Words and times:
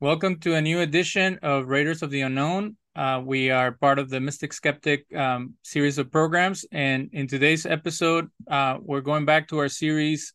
Welcome 0.00 0.38
to 0.42 0.54
a 0.54 0.62
new 0.62 0.78
edition 0.78 1.40
of 1.42 1.66
Raiders 1.66 2.04
of 2.04 2.10
the 2.10 2.20
Unknown. 2.20 2.76
Uh, 2.94 3.20
we 3.24 3.50
are 3.50 3.72
part 3.72 3.98
of 3.98 4.08
the 4.08 4.20
Mystic 4.20 4.52
Skeptic 4.52 5.04
um, 5.12 5.54
series 5.64 5.98
of 5.98 6.12
programs. 6.12 6.64
And 6.70 7.10
in 7.12 7.26
today's 7.26 7.66
episode, 7.66 8.28
uh, 8.48 8.78
we're 8.80 9.00
going 9.00 9.24
back 9.24 9.48
to 9.48 9.58
our 9.58 9.68
series 9.68 10.34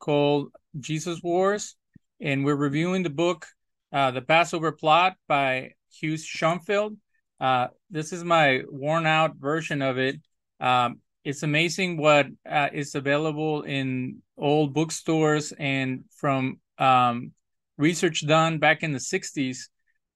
called 0.00 0.48
Jesus 0.80 1.22
Wars. 1.22 1.76
And 2.20 2.44
we're 2.44 2.56
reviewing 2.56 3.04
the 3.04 3.10
book, 3.10 3.46
uh, 3.92 4.10
The 4.10 4.20
Passover 4.20 4.72
Plot 4.72 5.14
by 5.28 5.74
Hugh 5.92 6.14
Schonfield. 6.14 6.96
Uh, 7.38 7.68
this 7.90 8.12
is 8.12 8.24
my 8.24 8.62
worn 8.68 9.06
out 9.06 9.36
version 9.36 9.80
of 9.80 9.96
it. 9.96 10.16
Um, 10.58 10.98
it's 11.22 11.44
amazing 11.44 11.98
what 11.98 12.26
uh, 12.50 12.70
is 12.72 12.96
available 12.96 13.62
in 13.62 14.22
old 14.36 14.74
bookstores 14.74 15.52
and 15.52 16.02
from 16.16 16.58
um, 16.78 17.30
research 17.76 18.26
done 18.26 18.58
back 18.58 18.82
in 18.82 18.92
the 18.92 18.98
60s 18.98 19.68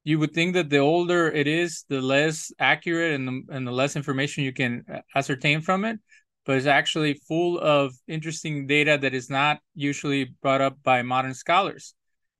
you 0.08 0.18
would 0.18 0.32
think 0.32 0.54
that 0.54 0.70
the 0.70 0.78
older 0.78 1.30
it 1.30 1.46
is 1.46 1.84
the 1.90 2.00
less 2.00 2.50
accurate 2.58 3.12
and 3.12 3.28
the, 3.28 3.54
and 3.54 3.66
the 3.66 3.70
less 3.72 3.94
information 3.94 4.42
you 4.42 4.54
can 4.54 4.82
uh, 4.90 5.00
ascertain 5.14 5.60
from 5.60 5.84
it. 5.84 5.98
But 6.46 6.56
it's 6.56 6.66
actually 6.66 7.20
full 7.28 7.58
of 7.58 7.92
interesting 8.06 8.66
data 8.66 8.96
that 9.02 9.12
is 9.12 9.28
not 9.28 9.58
usually 9.74 10.34
brought 10.40 10.62
up 10.62 10.82
by 10.82 11.02
modern 11.02 11.34
scholars. 11.34 11.94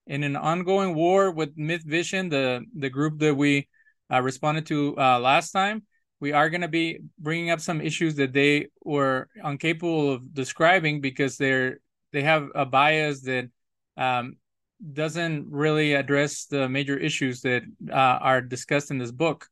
In 0.07 0.23
an 0.25 0.35
ongoing 0.35 0.95
war 0.95 1.31
with 1.31 1.59
myth 1.59 1.85
vision 1.85 2.31
the 2.31 2.65
the 2.75 2.89
group 2.89 3.19
that 3.19 3.35
we 3.35 3.69
uh, 4.11 4.23
responded 4.23 4.65
to 4.67 4.97
uh, 4.97 5.19
last 5.21 5.51
time 5.51 5.83
we 6.21 6.33
are 6.33 6.49
going 6.49 6.63
to 6.63 6.69
be 6.69 6.99
bringing 7.19 7.51
up 7.51 7.61
some 7.61 7.83
issues 7.83 8.15
that 8.17 8.33
they 8.33 8.69
were 8.83 9.29
incapable 9.45 10.11
of 10.11 10.33
describing 10.33 11.03
because 11.03 11.37
they're 11.37 11.81
they 12.15 12.23
have 12.23 12.49
a 12.55 12.65
bias 12.65 13.21
that 13.23 13.51
um, 13.99 14.37
doesn't 14.93 15.47
really 15.51 15.95
address 15.95 16.47
the 16.47 16.69
major 16.69 16.97
issues 16.97 17.41
that 17.43 17.63
uh, 17.91 17.95
are 17.95 18.41
discussed 18.41 18.91
in 18.91 18.99
this 18.99 19.13
book. 19.13 19.47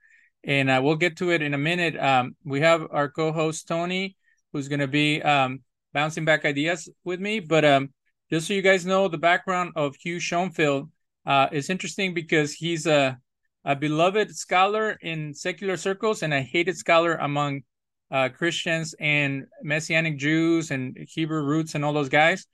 And 0.45 0.71
uh, 0.71 0.81
we'll 0.83 0.97
get 0.97 1.17
to 1.19 1.31
it 1.31 1.43
in 1.43 1.55
a 1.55 1.59
minute. 1.59 1.97
Um, 1.99 2.37
we 2.45 2.61
have 2.61 2.87
our 2.91 3.09
co 3.09 3.33
host, 3.33 3.67
Tony, 3.67 4.17
who's 4.53 4.69
going 4.69 4.81
to 4.81 4.89
be 4.89 5.21
um, 5.23 5.61
bouncing 5.93 6.25
back 6.25 6.45
ideas 6.45 6.89
with 7.05 7.21
me. 7.21 7.41
But 7.41 7.65
um, 7.65 7.91
just 8.31 8.47
so 8.47 8.55
you 8.55 8.63
guys 8.63 8.87
know, 8.87 9.09
the 9.09 9.19
background 9.19 9.73
of 9.77 9.97
Hugh 9.97 10.19
Schonfield 10.19 10.89
uh, 11.27 11.49
is 11.51 11.71
interesting 11.71 12.15
because 12.15 12.53
he's 12.53 12.87
a, 12.87 13.19
a 13.65 13.75
beloved 13.75 14.35
scholar 14.37 14.97
in 15.03 15.35
secular 15.35 15.77
circles 15.77 16.23
and 16.23 16.33
a 16.33 16.41
hated 16.41 16.77
scholar 16.77 17.17
among 17.17 17.63
uh, 18.11 18.29
Christians 18.29 18.95
and 19.01 19.47
Messianic 19.63 20.19
Jews 20.19 20.71
and 20.71 20.97
Hebrew 21.09 21.43
roots 21.43 21.75
and 21.75 21.85
all 21.85 21.93
those 21.93 22.09
guys 22.09 22.47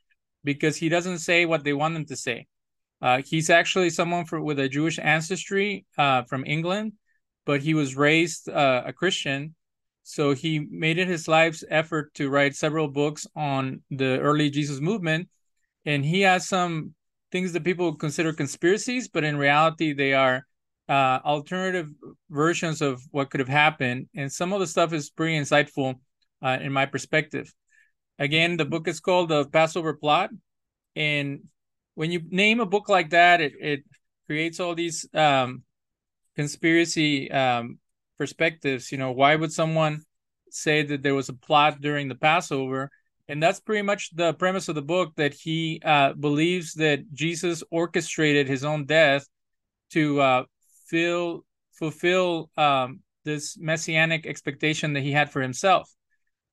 because 0.44 0.76
he 0.76 0.88
doesn't 0.88 1.18
say 1.18 1.44
what 1.44 1.64
they 1.64 1.72
want 1.72 1.96
him 1.96 2.06
to 2.06 2.16
say. 2.16 2.46
Uh, 3.02 3.20
he's 3.26 3.50
actually 3.50 3.90
someone 3.90 4.24
for, 4.24 4.40
with 4.40 4.60
a 4.60 4.68
Jewish 4.68 4.98
ancestry 5.00 5.84
uh, 5.98 6.22
from 6.22 6.44
England, 6.46 6.92
but 7.44 7.60
he 7.60 7.74
was 7.74 7.96
raised 7.96 8.48
uh, 8.48 8.84
a 8.86 8.92
Christian. 8.92 9.56
So 10.04 10.34
he 10.34 10.60
made 10.60 10.98
it 10.98 11.08
his 11.08 11.26
life's 11.26 11.64
effort 11.68 12.14
to 12.14 12.30
write 12.30 12.54
several 12.54 12.88
books 12.88 13.26
on 13.34 13.82
the 13.90 14.20
early 14.20 14.50
Jesus 14.50 14.80
movement. 14.80 15.28
And 15.84 16.04
he 16.04 16.20
has 16.20 16.48
some 16.48 16.94
things 17.32 17.52
that 17.52 17.64
people 17.64 17.94
consider 17.94 18.32
conspiracies, 18.32 19.08
but 19.08 19.24
in 19.24 19.36
reality, 19.36 19.92
they 19.92 20.14
are 20.14 20.46
uh, 20.88 21.18
alternative 21.24 21.88
versions 22.30 22.82
of 22.82 23.02
what 23.10 23.30
could 23.30 23.40
have 23.40 23.48
happened. 23.48 24.08
And 24.14 24.30
some 24.30 24.52
of 24.52 24.60
the 24.60 24.66
stuff 24.66 24.92
is 24.92 25.10
pretty 25.10 25.38
insightful 25.38 25.96
uh, 26.40 26.58
in 26.60 26.72
my 26.72 26.86
perspective. 26.86 27.52
Again, 28.18 28.56
the 28.56 28.64
book 28.64 28.86
is 28.86 29.00
called 29.00 29.30
The 29.30 29.44
Passover 29.46 29.94
Plot. 29.94 30.30
And 30.94 31.40
when 31.94 32.10
you 32.10 32.22
name 32.30 32.60
a 32.60 32.66
book 32.66 32.88
like 32.88 33.10
that, 33.10 33.40
it 33.40 33.52
it 33.60 33.84
creates 34.26 34.60
all 34.60 34.74
these 34.74 35.06
um, 35.14 35.62
conspiracy 36.36 37.30
um, 37.30 37.78
perspectives. 38.18 38.92
You 38.92 38.98
know, 38.98 39.12
why 39.12 39.36
would 39.36 39.52
someone 39.52 40.02
say 40.50 40.82
that 40.82 41.02
there 41.02 41.14
was 41.14 41.28
a 41.28 41.34
plot 41.34 41.80
during 41.80 42.08
the 42.08 42.14
Passover? 42.14 42.90
And 43.28 43.42
that's 43.42 43.60
pretty 43.60 43.82
much 43.82 44.14
the 44.14 44.34
premise 44.34 44.68
of 44.68 44.74
the 44.74 44.82
book 44.82 45.14
that 45.16 45.32
he 45.32 45.80
uh, 45.84 46.12
believes 46.14 46.74
that 46.74 47.12
Jesus 47.12 47.62
orchestrated 47.70 48.48
his 48.48 48.64
own 48.64 48.84
death 48.84 49.26
to 49.90 50.20
uh, 50.20 50.44
fill, 50.86 51.44
fulfill 51.72 52.50
um, 52.56 53.00
this 53.24 53.56
messianic 53.58 54.26
expectation 54.26 54.92
that 54.94 55.02
he 55.02 55.12
had 55.12 55.30
for 55.30 55.40
himself. 55.40 55.88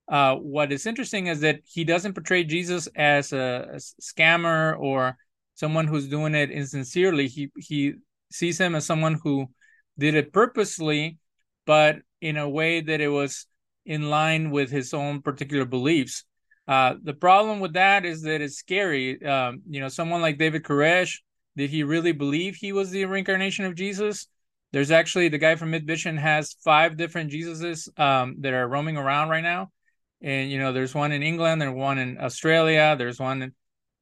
Uh, 0.07 0.35
what 0.35 0.71
is 0.71 0.85
interesting 0.85 1.27
is 1.27 1.41
that 1.41 1.59
he 1.65 1.83
doesn't 1.83 2.13
portray 2.13 2.43
Jesus 2.43 2.87
as 2.95 3.33
a, 3.33 3.69
a 3.73 3.75
scammer 4.01 4.79
or 4.79 5.17
someone 5.59 5.87
who's 5.87 6.07
doing 6.07 6.35
it 6.35 6.49
insincerely. 6.49 7.27
He 7.27 7.51
he 7.57 7.93
sees 8.31 8.57
him 8.59 8.75
as 8.75 8.85
someone 8.85 9.19
who 9.21 9.47
did 9.97 10.15
it 10.15 10.31
purposely, 10.31 11.17
but 11.65 11.97
in 12.21 12.37
a 12.37 12.49
way 12.49 12.79
that 12.79 13.01
it 13.01 13.09
was 13.09 13.45
in 13.85 14.09
line 14.09 14.51
with 14.51 14.71
his 14.71 14.93
own 14.93 15.21
particular 15.21 15.65
beliefs. 15.65 16.23
Uh, 16.65 16.93
the 17.03 17.13
problem 17.13 17.59
with 17.59 17.73
that 17.73 18.05
is 18.05 18.21
that 18.21 18.41
it's 18.41 18.55
scary. 18.55 19.21
Um, 19.25 19.61
you 19.67 19.81
know, 19.81 19.89
someone 19.89 20.21
like 20.21 20.37
David 20.37 20.63
Koresh, 20.63 21.17
did 21.57 21.69
he 21.69 21.83
really 21.83 22.13
believe 22.13 22.55
he 22.55 22.71
was 22.71 22.91
the 22.91 23.03
reincarnation 23.05 23.65
of 23.65 23.75
Jesus? 23.75 24.27
There's 24.71 24.91
actually 24.91 25.27
the 25.27 25.39
guy 25.39 25.55
from 25.55 25.71
MythVision 25.71 26.17
has 26.19 26.55
five 26.63 26.95
different 26.95 27.31
Jesuses 27.31 27.89
um, 27.99 28.35
that 28.41 28.53
are 28.53 28.67
roaming 28.67 28.97
around 28.97 29.29
right 29.29 29.43
now, 29.43 29.71
and 30.21 30.49
you 30.49 30.59
know, 30.59 30.71
there's 30.71 30.95
one 30.95 31.11
in 31.11 31.23
England, 31.23 31.61
there's 31.61 31.73
one 31.73 31.97
in 31.97 32.17
Australia, 32.19 32.95
there's 32.97 33.19
one, 33.19 33.41
in, 33.41 33.53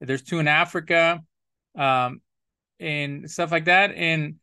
there's 0.02 0.24
two 0.24 0.40
in 0.40 0.48
Africa 0.48 1.22
um, 1.78 2.22
and 2.80 3.30
stuff 3.30 3.52
like 3.52 3.66
that. 3.66 3.92
And 3.96 4.36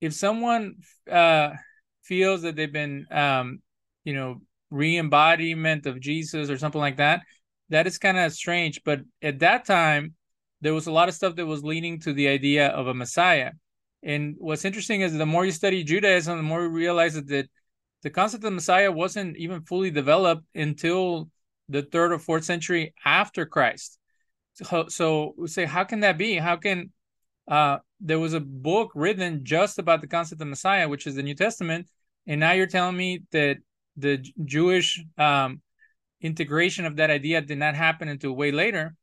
if 0.00 0.14
someone 0.14 0.76
uh, 1.10 1.50
feels 2.04 2.42
that 2.42 2.56
they've 2.56 2.72
been, 2.72 3.06
um, 3.10 3.60
you 4.04 4.14
know, 4.14 4.40
re-embodiment 4.70 5.86
of 5.86 6.00
Jesus 6.00 6.48
or 6.48 6.56
something 6.56 6.80
like 6.80 6.96
that, 6.96 7.20
that 7.68 7.86
is 7.86 7.98
kind 7.98 8.18
of 8.18 8.32
strange. 8.32 8.82
But 8.84 9.00
at 9.20 9.40
that 9.40 9.64
time, 9.66 10.14
there 10.60 10.74
was 10.74 10.86
a 10.86 10.92
lot 10.92 11.08
of 11.08 11.14
stuff 11.14 11.36
that 11.36 11.46
was 11.46 11.62
leading 11.62 12.00
to 12.00 12.12
the 12.12 12.28
idea 12.28 12.68
of 12.68 12.86
a 12.86 12.94
Messiah. 12.94 13.52
And 14.02 14.36
what's 14.38 14.64
interesting 14.64 15.02
is 15.02 15.12
the 15.12 15.26
more 15.26 15.44
you 15.44 15.52
study 15.52 15.84
Judaism, 15.84 16.36
the 16.36 16.42
more 16.42 16.62
you 16.62 16.68
realize 16.68 17.14
that 17.14 17.48
the 18.02 18.10
concept 18.10 18.44
of 18.44 18.52
Messiah 18.52 18.90
wasn't 18.90 19.36
even 19.36 19.62
fully 19.62 19.90
developed 19.90 20.46
until 20.54 21.28
the 21.68 21.82
third 21.82 22.12
or 22.12 22.18
fourth 22.18 22.44
century 22.44 22.94
after 23.04 23.46
Christ. 23.46 23.99
So, 24.88 25.34
we 25.36 25.48
say, 25.48 25.64
how 25.64 25.84
can 25.84 26.00
that 26.00 26.18
be? 26.18 26.36
How 26.36 26.56
can 26.56 26.92
uh, 27.48 27.78
there 28.00 28.18
was 28.18 28.34
a 28.34 28.40
book 28.40 28.92
written 28.94 29.44
just 29.44 29.78
about 29.78 30.00
the 30.00 30.06
concept 30.06 30.40
of 30.40 30.48
Messiah, 30.48 30.88
which 30.88 31.06
is 31.06 31.14
the 31.16 31.22
New 31.22 31.34
Testament, 31.34 31.88
and 32.26 32.40
now 32.40 32.52
you're 32.52 32.66
telling 32.66 32.96
me 32.96 33.22
that 33.32 33.58
the 33.96 34.24
Jewish 34.44 35.02
um, 35.18 35.60
integration 36.20 36.86
of 36.86 36.96
that 36.96 37.10
idea 37.10 37.40
did 37.40 37.58
not 37.58 37.74
happen 37.74 38.08
until 38.08 38.32
way 38.32 38.52
later? 38.52 38.94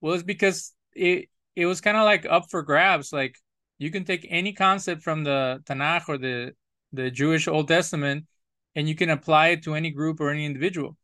Well, 0.00 0.14
it's 0.14 0.22
because 0.22 0.72
it 0.94 1.28
it 1.54 1.66
was 1.66 1.80
kind 1.80 1.96
of 1.96 2.04
like 2.04 2.26
up 2.26 2.50
for 2.50 2.62
grabs. 2.62 3.12
Like 3.12 3.36
you 3.78 3.90
can 3.90 4.04
take 4.04 4.26
any 4.30 4.52
concept 4.52 5.02
from 5.02 5.24
the 5.24 5.62
Tanakh 5.64 6.08
or 6.08 6.18
the 6.18 6.52
the 6.92 7.10
Jewish 7.10 7.48
Old 7.48 7.68
Testament, 7.68 8.26
and 8.74 8.88
you 8.88 8.94
can 8.94 9.10
apply 9.10 9.48
it 9.48 9.64
to 9.64 9.74
any 9.74 9.90
group 9.90 10.20
or 10.20 10.30
any 10.30 10.44
individual. 10.44 10.96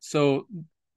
So 0.00 0.46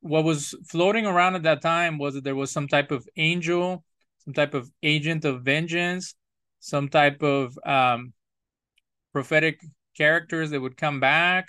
what 0.01 0.23
was 0.23 0.55
floating 0.67 1.05
around 1.05 1.35
at 1.35 1.43
that 1.43 1.61
time 1.61 1.97
was 1.97 2.15
that 2.15 2.23
there 2.23 2.35
was 2.35 2.51
some 2.51 2.67
type 2.67 2.91
of 2.91 3.07
angel, 3.17 3.83
some 4.25 4.33
type 4.33 4.53
of 4.53 4.69
agent 4.83 5.25
of 5.25 5.43
vengeance, 5.43 6.15
some 6.59 6.89
type 6.89 7.21
of 7.21 7.57
um, 7.65 8.13
prophetic 9.13 9.59
characters 9.95 10.49
that 10.49 10.61
would 10.61 10.75
come 10.75 10.99
back. 10.99 11.47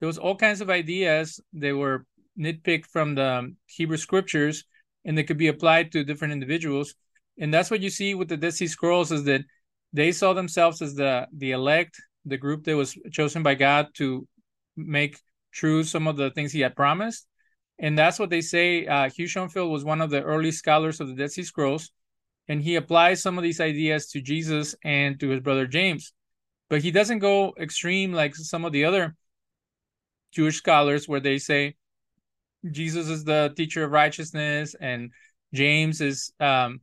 There 0.00 0.06
was 0.06 0.18
all 0.18 0.36
kinds 0.36 0.60
of 0.60 0.70
ideas 0.70 1.40
that 1.54 1.76
were 1.76 2.06
nitpicked 2.38 2.86
from 2.86 3.16
the 3.16 3.54
Hebrew 3.66 3.96
scriptures, 3.96 4.64
and 5.04 5.18
they 5.18 5.24
could 5.24 5.38
be 5.38 5.48
applied 5.48 5.90
to 5.92 6.04
different 6.04 6.32
individuals. 6.32 6.94
And 7.40 7.52
that's 7.52 7.70
what 7.70 7.80
you 7.80 7.90
see 7.90 8.14
with 8.14 8.28
the 8.28 8.36
Dead 8.36 8.54
Sea 8.54 8.68
Scrolls 8.68 9.10
is 9.10 9.24
that 9.24 9.42
they 9.92 10.12
saw 10.12 10.34
themselves 10.34 10.82
as 10.82 10.94
the 10.94 11.26
the 11.32 11.52
elect, 11.52 12.00
the 12.24 12.36
group 12.36 12.64
that 12.64 12.76
was 12.76 12.96
chosen 13.10 13.42
by 13.42 13.54
God 13.54 13.88
to 13.94 14.26
make 14.76 15.18
true 15.50 15.82
some 15.82 16.06
of 16.06 16.16
the 16.16 16.30
things 16.30 16.52
He 16.52 16.60
had 16.60 16.76
promised 16.76 17.27
and 17.78 17.98
that's 17.98 18.18
what 18.18 18.30
they 18.30 18.40
say. 18.40 18.86
Uh, 18.86 19.08
Hugh 19.10 19.26
Schonfield 19.26 19.70
was 19.70 19.84
one 19.84 20.00
of 20.00 20.10
the 20.10 20.22
early 20.22 20.52
scholars 20.52 21.00
of 21.00 21.08
the 21.08 21.14
Dead 21.14 21.30
Sea 21.30 21.42
Scrolls, 21.42 21.90
and 22.48 22.62
he 22.62 22.76
applies 22.76 23.22
some 23.22 23.38
of 23.38 23.44
these 23.44 23.60
ideas 23.60 24.08
to 24.08 24.20
Jesus 24.20 24.74
and 24.84 25.18
to 25.20 25.28
his 25.28 25.40
brother 25.40 25.66
James. 25.66 26.12
But 26.68 26.82
he 26.82 26.90
doesn't 26.90 27.20
go 27.20 27.54
extreme 27.58 28.12
like 28.12 28.34
some 28.34 28.64
of 28.64 28.72
the 28.72 28.84
other 28.84 29.14
Jewish 30.32 30.56
scholars, 30.56 31.08
where 31.08 31.20
they 31.20 31.38
say 31.38 31.76
Jesus 32.70 33.08
is 33.08 33.24
the 33.24 33.52
teacher 33.56 33.84
of 33.84 33.92
righteousness 33.92 34.74
and 34.80 35.10
James 35.54 36.00
is 36.00 36.32
um, 36.40 36.80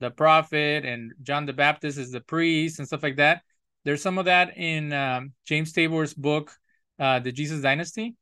the 0.00 0.10
prophet 0.10 0.84
and 0.84 1.12
John 1.22 1.46
the 1.46 1.52
Baptist 1.52 1.98
is 1.98 2.10
the 2.10 2.20
priest 2.20 2.78
and 2.78 2.88
stuff 2.88 3.02
like 3.02 3.16
that. 3.16 3.42
There's 3.84 4.02
some 4.02 4.18
of 4.18 4.24
that 4.24 4.56
in 4.56 4.92
um, 4.92 5.32
James 5.44 5.72
Tabor's 5.72 6.14
book, 6.14 6.52
uh, 6.98 7.20
The 7.20 7.30
Jesus 7.30 7.60
Dynasty 7.60 8.16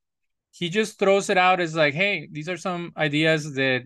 he 0.59 0.71
just 0.71 0.99
throws 0.99 1.29
it 1.29 1.37
out 1.37 1.61
as 1.61 1.75
like, 1.75 1.93
hey, 1.93 2.29
these 2.33 2.49
are 2.49 2.57
some 2.57 2.93
ideas 2.97 3.53
that 3.55 3.83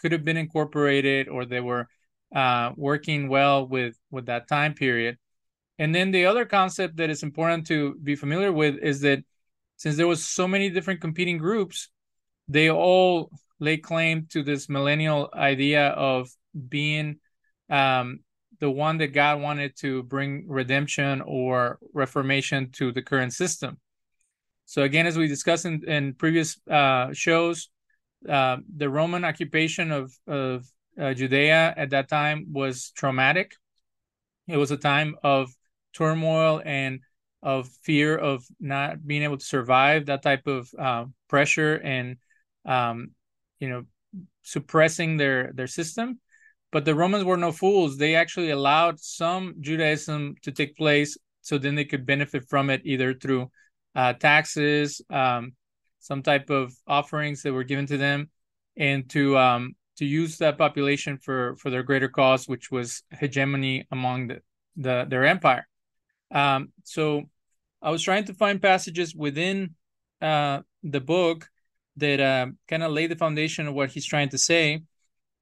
could 0.00 0.10
have 0.10 0.24
been 0.24 0.36
incorporated 0.36 1.28
or 1.28 1.44
they 1.44 1.60
were 1.60 1.86
uh, 2.34 2.72
working 2.76 3.28
well 3.28 3.68
with 3.68 3.96
with 4.10 4.26
that 4.26 4.48
time 4.48 4.74
period. 4.74 5.16
And 5.78 5.94
then 5.94 6.10
the 6.10 6.26
other 6.26 6.44
concept 6.44 6.96
that 6.96 7.08
is 7.08 7.22
important 7.22 7.68
to 7.68 7.94
be 8.02 8.16
familiar 8.16 8.50
with 8.50 8.78
is 8.82 9.00
that 9.02 9.20
since 9.76 9.96
there 9.96 10.08
was 10.08 10.26
so 10.26 10.48
many 10.48 10.70
different 10.70 11.00
competing 11.00 11.38
groups, 11.38 11.88
they 12.48 12.68
all 12.68 13.30
lay 13.60 13.76
claim 13.76 14.26
to 14.30 14.42
this 14.42 14.68
millennial 14.68 15.30
idea 15.32 15.90
of 15.90 16.28
being 16.68 17.20
um, 17.70 18.20
the 18.58 18.70
one 18.70 18.98
that 18.98 19.14
God 19.14 19.40
wanted 19.40 19.76
to 19.76 20.02
bring 20.02 20.48
redemption 20.48 21.22
or 21.24 21.78
reformation 21.94 22.72
to 22.72 22.90
the 22.90 23.02
current 23.02 23.32
system. 23.32 23.78
So 24.68 24.82
again, 24.82 25.06
as 25.06 25.16
we 25.16 25.28
discussed 25.28 25.64
in, 25.64 25.82
in 25.88 26.12
previous 26.12 26.60
uh, 26.70 27.14
shows, 27.14 27.70
uh, 28.28 28.58
the 28.76 28.90
Roman 28.90 29.24
occupation 29.24 29.90
of, 29.90 30.12
of 30.26 30.66
uh, 31.00 31.14
Judea 31.14 31.72
at 31.74 31.88
that 31.88 32.10
time 32.10 32.48
was 32.52 32.90
traumatic. 32.90 33.54
It 34.46 34.58
was 34.58 34.70
a 34.70 34.76
time 34.76 35.16
of 35.24 35.48
turmoil 35.94 36.60
and 36.62 37.00
of 37.42 37.70
fear 37.82 38.14
of 38.18 38.44
not 38.60 39.06
being 39.06 39.22
able 39.22 39.38
to 39.38 39.44
survive 39.44 40.04
that 40.06 40.22
type 40.22 40.46
of 40.46 40.68
uh, 40.78 41.06
pressure 41.30 41.76
and 41.76 42.18
um, 42.66 43.12
you 43.60 43.70
know 43.70 43.84
suppressing 44.42 45.16
their 45.16 45.50
their 45.54 45.66
system 45.66 46.18
but 46.72 46.84
the 46.84 46.94
romans 46.94 47.24
were 47.24 47.36
no 47.36 47.52
fools 47.52 47.96
they 47.96 48.14
actually 48.14 48.50
allowed 48.50 48.98
some 48.98 49.54
judaism 49.60 50.34
to 50.42 50.50
take 50.50 50.76
place 50.76 51.16
so 51.42 51.58
then 51.58 51.74
they 51.74 51.84
could 51.84 52.04
benefit 52.04 52.44
from 52.48 52.70
it 52.70 52.80
either 52.84 53.14
through 53.14 53.48
uh, 53.94 54.12
taxes 54.14 55.00
um, 55.10 55.52
some 56.00 56.22
type 56.22 56.50
of 56.50 56.72
offerings 56.86 57.42
that 57.42 57.52
were 57.52 57.64
given 57.64 57.86
to 57.86 57.96
them 57.96 58.30
and 58.76 59.08
to 59.10 59.36
um, 59.36 59.74
to 59.96 60.04
use 60.04 60.38
that 60.38 60.58
population 60.58 61.18
for 61.18 61.56
for 61.56 61.70
their 61.70 61.82
greater 61.82 62.08
cause 62.08 62.48
which 62.48 62.70
was 62.70 63.02
hegemony 63.10 63.86
among 63.90 64.28
the, 64.28 64.40
the 64.76 65.06
their 65.08 65.24
empire 65.24 65.66
um, 66.30 66.72
so 66.84 67.22
i 67.82 67.90
was 67.90 68.02
trying 68.02 68.24
to 68.24 68.34
find 68.34 68.62
passages 68.62 69.14
within 69.14 69.74
uh, 70.20 70.60
the 70.82 71.00
book 71.00 71.48
that 71.98 72.20
uh, 72.20 72.46
kind 72.68 72.82
of 72.82 72.92
lay 72.92 73.06
the 73.06 73.16
foundation 73.16 73.66
of 73.66 73.74
what 73.74 73.90
he's 73.90 74.06
trying 74.06 74.28
to 74.30 74.38
say. 74.38 74.82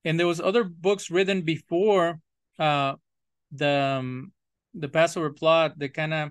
And 0.05 0.19
there 0.19 0.27
was 0.27 0.41
other 0.41 0.65
books 0.65 1.11
written 1.11 1.43
before 1.43 2.21
uh, 2.59 2.95
the 3.53 3.99
um, 3.99 4.33
the 4.75 4.89
Passover 4.89 5.31
plot 5.31 5.79
that 5.79 5.95
kind 5.95 6.15
of 6.15 6.31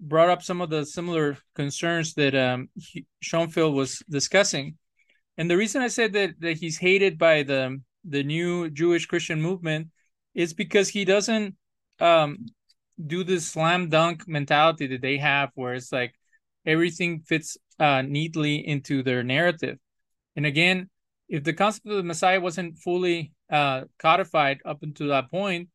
brought 0.00 0.30
up 0.30 0.42
some 0.42 0.60
of 0.60 0.70
the 0.70 0.84
similar 0.84 1.36
concerns 1.54 2.14
that 2.14 2.34
um, 2.34 2.68
he, 2.74 3.06
Schonfield 3.22 3.74
was 3.74 4.02
discussing. 4.08 4.76
And 5.36 5.50
the 5.50 5.56
reason 5.56 5.82
I 5.82 5.88
said 5.88 6.12
that 6.14 6.40
that 6.40 6.58
he's 6.58 6.78
hated 6.78 7.18
by 7.18 7.42
the 7.42 7.80
the 8.04 8.22
new 8.22 8.70
Jewish 8.70 9.06
Christian 9.06 9.40
movement 9.40 9.88
is 10.34 10.54
because 10.54 10.88
he 10.88 11.04
doesn't 11.04 11.56
um, 12.00 12.46
do 13.06 13.24
this 13.24 13.48
slam 13.48 13.88
dunk 13.88 14.26
mentality 14.26 14.86
that 14.88 15.02
they 15.02 15.18
have, 15.18 15.50
where 15.54 15.74
it's 15.74 15.92
like 15.92 16.14
everything 16.66 17.20
fits 17.20 17.56
uh, 17.78 18.02
neatly 18.02 18.56
into 18.66 19.02
their 19.02 19.22
narrative. 19.22 19.78
And 20.36 20.46
again, 20.46 20.88
if 21.28 21.44
the 21.44 21.52
concept 21.52 21.86
of 21.86 21.96
the 21.96 22.02
Messiah 22.02 22.40
wasn't 22.40 22.78
fully 22.78 23.32
uh, 23.50 23.82
codified 23.98 24.58
up 24.64 24.82
until 24.82 25.08
that 25.08 25.30
point, 25.30 25.68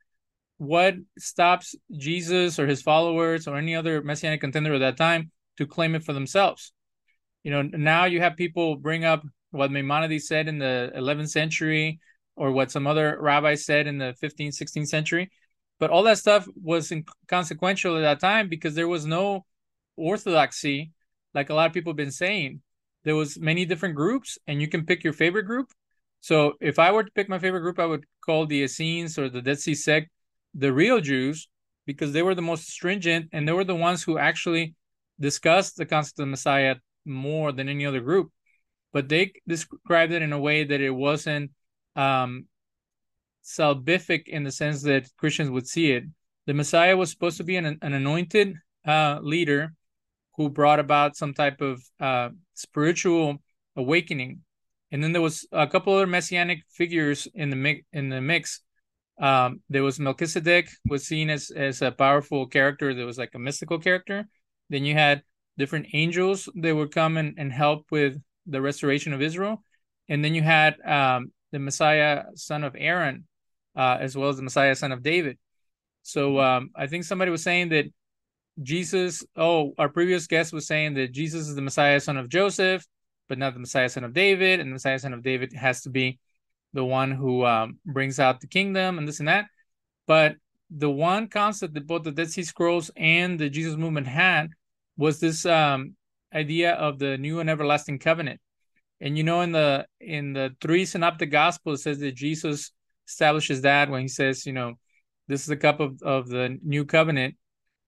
what 0.57 0.95
stops 1.17 1.75
Jesus 1.91 2.59
or 2.59 2.67
his 2.67 2.81
followers 2.81 3.47
or 3.47 3.57
any 3.57 3.75
other 3.75 4.01
messianic 4.01 4.41
contender 4.41 4.73
at 4.73 4.79
that 4.79 4.97
time 4.97 5.31
to 5.57 5.65
claim 5.65 5.95
it 5.95 6.03
for 6.03 6.13
themselves? 6.13 6.71
You 7.43 7.51
know, 7.51 7.61
now 7.61 8.05
you 8.05 8.21
have 8.21 8.35
people 8.35 8.75
bring 8.75 9.05
up 9.05 9.23
what 9.51 9.71
Maimonides 9.71 10.27
said 10.27 10.47
in 10.47 10.57
the 10.57 10.91
11th 10.95 11.29
century 11.29 11.99
or 12.35 12.51
what 12.51 12.71
some 12.71 12.87
other 12.87 13.17
rabbis 13.21 13.65
said 13.65 13.87
in 13.87 13.97
the 13.97 14.15
15th, 14.21 14.55
16th 14.55 14.87
century. 14.87 15.31
But 15.79 15.89
all 15.89 16.03
that 16.03 16.17
stuff 16.17 16.47
was 16.61 16.91
inconsequential 16.91 17.97
at 17.97 18.01
that 18.01 18.19
time 18.19 18.49
because 18.49 18.75
there 18.75 18.87
was 18.87 19.05
no 19.05 19.45
orthodoxy 19.97 20.91
like 21.33 21.49
a 21.49 21.53
lot 21.53 21.67
of 21.67 21.73
people 21.73 21.91
have 21.91 21.97
been 21.97 22.11
saying 22.11 22.61
there 23.03 23.15
was 23.15 23.39
many 23.39 23.65
different 23.65 23.95
groups 23.95 24.37
and 24.47 24.61
you 24.61 24.67
can 24.67 24.85
pick 24.85 25.03
your 25.03 25.13
favorite 25.13 25.43
group 25.43 25.71
so 26.19 26.53
if 26.59 26.79
i 26.79 26.91
were 26.91 27.03
to 27.03 27.11
pick 27.11 27.29
my 27.29 27.39
favorite 27.39 27.61
group 27.61 27.79
i 27.79 27.85
would 27.85 28.05
call 28.25 28.45
the 28.45 28.63
essenes 28.63 29.17
or 29.17 29.29
the 29.29 29.41
dead 29.41 29.59
sea 29.59 29.75
sect 29.75 30.09
the 30.55 30.71
real 30.71 30.99
jews 30.99 31.47
because 31.85 32.13
they 32.13 32.23
were 32.23 32.35
the 32.35 32.41
most 32.41 32.67
stringent 32.67 33.29
and 33.31 33.47
they 33.47 33.51
were 33.51 33.63
the 33.63 33.75
ones 33.75 34.03
who 34.03 34.17
actually 34.17 34.73
discussed 35.19 35.77
the 35.77 35.85
concept 35.85 36.19
of 36.19 36.27
messiah 36.27 36.75
more 37.05 37.51
than 37.51 37.69
any 37.69 37.85
other 37.85 38.01
group 38.01 38.31
but 38.91 39.09
they 39.09 39.33
described 39.47 40.11
it 40.11 40.21
in 40.21 40.33
a 40.33 40.39
way 40.39 40.63
that 40.63 40.81
it 40.81 40.89
wasn't 40.89 41.51
um, 41.95 42.45
salvific 43.43 44.27
in 44.27 44.43
the 44.43 44.51
sense 44.51 44.81
that 44.81 45.09
christians 45.17 45.49
would 45.49 45.67
see 45.67 45.91
it 45.91 46.03
the 46.47 46.53
messiah 46.53 46.97
was 46.97 47.11
supposed 47.11 47.37
to 47.37 47.43
be 47.43 47.55
an, 47.55 47.77
an 47.81 47.93
anointed 47.93 48.55
uh, 48.85 49.19
leader 49.21 49.73
who 50.37 50.49
brought 50.49 50.79
about 50.79 51.15
some 51.15 51.33
type 51.33 51.61
of 51.61 51.81
uh, 51.99 52.29
spiritual 52.53 53.37
awakening. 53.75 54.41
And 54.91 55.03
then 55.03 55.11
there 55.11 55.21
was 55.21 55.47
a 55.51 55.67
couple 55.67 55.93
other 55.93 56.07
messianic 56.07 56.63
figures 56.69 57.27
in 57.33 57.49
the 57.49 57.55
mix. 57.55 57.81
In 57.93 58.09
the 58.09 58.21
mix, 58.21 58.61
um, 59.19 59.61
there 59.69 59.83
was 59.83 59.99
Melchizedek 59.99 60.69
was 60.87 61.05
seen 61.05 61.29
as 61.29 61.51
as 61.51 61.81
a 61.81 61.91
powerful 61.91 62.47
character. 62.47 62.93
That 62.93 63.05
was 63.05 63.17
like 63.17 63.33
a 63.35 63.39
mystical 63.39 63.79
character. 63.79 64.27
Then 64.69 64.85
you 64.85 64.93
had 64.93 65.23
different 65.57 65.87
angels 65.93 66.49
that 66.55 66.75
would 66.75 66.91
come 66.91 67.17
and, 67.17 67.35
and 67.37 67.51
help 67.51 67.85
with 67.91 68.21
the 68.45 68.61
restoration 68.61 69.13
of 69.13 69.21
Israel. 69.21 69.63
And 70.09 70.23
then 70.23 70.35
you 70.35 70.41
had 70.41 70.75
um, 70.81 71.31
the 71.51 71.59
Messiah, 71.59 72.23
son 72.35 72.63
of 72.63 72.75
Aaron, 72.77 73.25
uh, 73.75 73.97
as 73.99 74.15
well 74.15 74.29
as 74.29 74.37
the 74.37 74.43
Messiah, 74.43 74.75
son 74.75 74.91
of 74.91 75.01
David. 75.01 75.37
So 76.03 76.39
um, 76.39 76.71
I 76.75 76.87
think 76.87 77.03
somebody 77.03 77.31
was 77.31 77.43
saying 77.43 77.69
that 77.69 77.85
Jesus, 78.61 79.25
oh, 79.35 79.73
our 79.77 79.89
previous 79.89 80.27
guest 80.27 80.53
was 80.53 80.67
saying 80.67 80.93
that 80.95 81.11
Jesus 81.11 81.47
is 81.47 81.55
the 81.55 81.61
Messiah, 81.61 81.99
son 81.99 82.17
of 82.17 82.29
Joseph, 82.29 82.85
but 83.27 83.37
not 83.37 83.53
the 83.53 83.59
Messiah, 83.59 83.89
son 83.89 84.03
of 84.03 84.13
David. 84.13 84.59
And 84.59 84.69
the 84.69 84.73
Messiah, 84.73 84.99
son 84.99 85.13
of 85.13 85.23
David 85.23 85.53
has 85.53 85.81
to 85.81 85.89
be 85.89 86.19
the 86.75 86.85
one 86.85 87.11
who 87.11 87.45
um, 87.45 87.79
brings 87.85 88.19
out 88.19 88.41
the 88.41 88.47
kingdom 88.47 88.97
and 88.97 89.07
this 89.07 89.19
and 89.19 89.27
that. 89.27 89.45
But 90.05 90.35
the 90.69 90.89
one 90.89 91.27
concept 91.27 91.73
that 91.73 91.87
both 91.87 92.03
the 92.03 92.11
Dead 92.11 92.29
Sea 92.29 92.43
Scrolls 92.43 92.91
and 92.95 93.39
the 93.39 93.49
Jesus 93.49 93.75
movement 93.75 94.07
had 94.07 94.49
was 94.97 95.19
this 95.19 95.45
um, 95.45 95.95
idea 96.33 96.73
of 96.73 96.99
the 96.99 97.17
new 97.17 97.39
and 97.39 97.49
everlasting 97.49 97.97
covenant. 97.97 98.39
And 99.01 99.17
you 99.17 99.23
know, 99.23 99.41
in 99.41 99.51
the 99.51 99.87
in 99.99 100.33
the 100.33 100.55
three 100.61 100.85
synoptic 100.85 101.31
gospels, 101.31 101.79
it 101.79 101.83
says 101.83 101.99
that 101.99 102.15
Jesus 102.15 102.71
establishes 103.07 103.61
that 103.61 103.89
when 103.89 104.01
he 104.01 104.07
says, 104.07 104.45
you 104.45 104.53
know, 104.53 104.75
this 105.27 105.41
is 105.41 105.47
the 105.47 105.57
cup 105.57 105.79
of, 105.79 106.01
of 106.03 106.27
the 106.29 106.59
new 106.63 106.85
covenant 106.85 107.35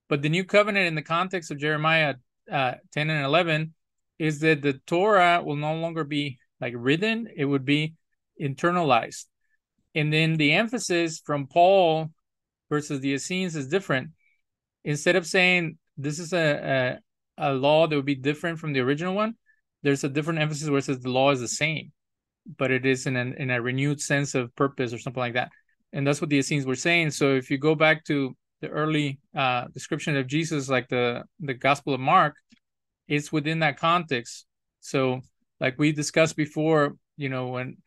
but 0.07 0.21
the 0.21 0.29
new 0.29 0.43
covenant 0.43 0.87
in 0.87 0.95
the 0.95 1.01
context 1.01 1.51
of 1.51 1.57
Jeremiah 1.57 2.15
uh, 2.51 2.73
10 2.93 3.09
and 3.09 3.25
11 3.25 3.73
is 4.19 4.39
that 4.39 4.61
the 4.61 4.73
Torah 4.85 5.41
will 5.43 5.55
no 5.55 5.75
longer 5.75 6.03
be 6.03 6.39
like 6.61 6.73
written, 6.75 7.27
it 7.35 7.45
would 7.45 7.65
be 7.65 7.93
internalized. 8.41 9.25
And 9.95 10.11
then 10.11 10.37
the 10.37 10.53
emphasis 10.53 11.21
from 11.25 11.47
Paul 11.47 12.11
versus 12.69 12.99
the 12.99 13.13
Essenes 13.13 13.55
is 13.55 13.67
different. 13.67 14.11
Instead 14.83 15.15
of 15.15 15.25
saying 15.25 15.77
this 15.97 16.19
is 16.19 16.33
a, 16.33 16.99
a, 17.37 17.49
a 17.49 17.53
law 17.53 17.87
that 17.87 17.95
would 17.95 18.05
be 18.05 18.15
different 18.15 18.59
from 18.59 18.73
the 18.73 18.79
original 18.79 19.15
one, 19.15 19.35
there's 19.83 20.03
a 20.03 20.09
different 20.09 20.39
emphasis 20.39 20.69
where 20.69 20.79
it 20.79 20.85
says 20.85 20.99
the 20.99 21.09
law 21.09 21.31
is 21.31 21.39
the 21.39 21.47
same, 21.47 21.91
but 22.57 22.71
it 22.71 22.85
is 22.85 23.05
in, 23.05 23.15
an, 23.15 23.35
in 23.37 23.49
a 23.49 23.61
renewed 23.61 24.01
sense 24.01 24.35
of 24.35 24.55
purpose 24.55 24.93
or 24.93 24.99
something 24.99 25.21
like 25.21 25.33
that. 25.33 25.49
And 25.93 26.05
that's 26.05 26.21
what 26.21 26.29
the 26.29 26.37
Essenes 26.37 26.65
were 26.65 26.75
saying. 26.75 27.11
So 27.11 27.35
if 27.35 27.49
you 27.49 27.57
go 27.57 27.75
back 27.75 28.03
to 28.05 28.35
the 28.61 28.69
early 28.69 29.19
uh, 29.35 29.65
description 29.73 30.15
of 30.17 30.27
Jesus, 30.27 30.69
like 30.69 30.87
the 30.89 31.23
the 31.39 31.53
Gospel 31.53 31.93
of 31.93 31.99
Mark, 31.99 32.35
it's 33.07 33.31
within 33.31 33.59
that 33.59 33.77
context. 33.77 34.45
So, 34.79 35.21
like 35.59 35.77
we 35.77 35.91
discussed 35.91 36.35
before, 36.35 36.95
you 37.17 37.29
know, 37.29 37.47
when 37.47 37.77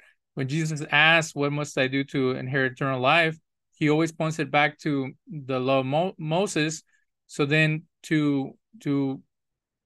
when 0.40 0.48
Jesus 0.48 0.80
asks, 0.90 1.34
"What 1.34 1.52
must 1.52 1.76
I 1.76 1.86
do 1.86 2.02
to 2.04 2.30
inherit 2.30 2.72
eternal 2.72 2.98
life?" 2.98 3.36
He 3.74 3.90
always 3.90 4.10
points 4.10 4.38
it 4.38 4.50
back 4.50 4.78
to 4.78 5.12
the 5.28 5.60
law 5.60 5.80
of 5.80 5.86
Mo- 5.86 6.14
Moses. 6.16 6.82
So 7.26 7.44
then 7.44 7.82
to 8.04 8.56
to 8.80 9.22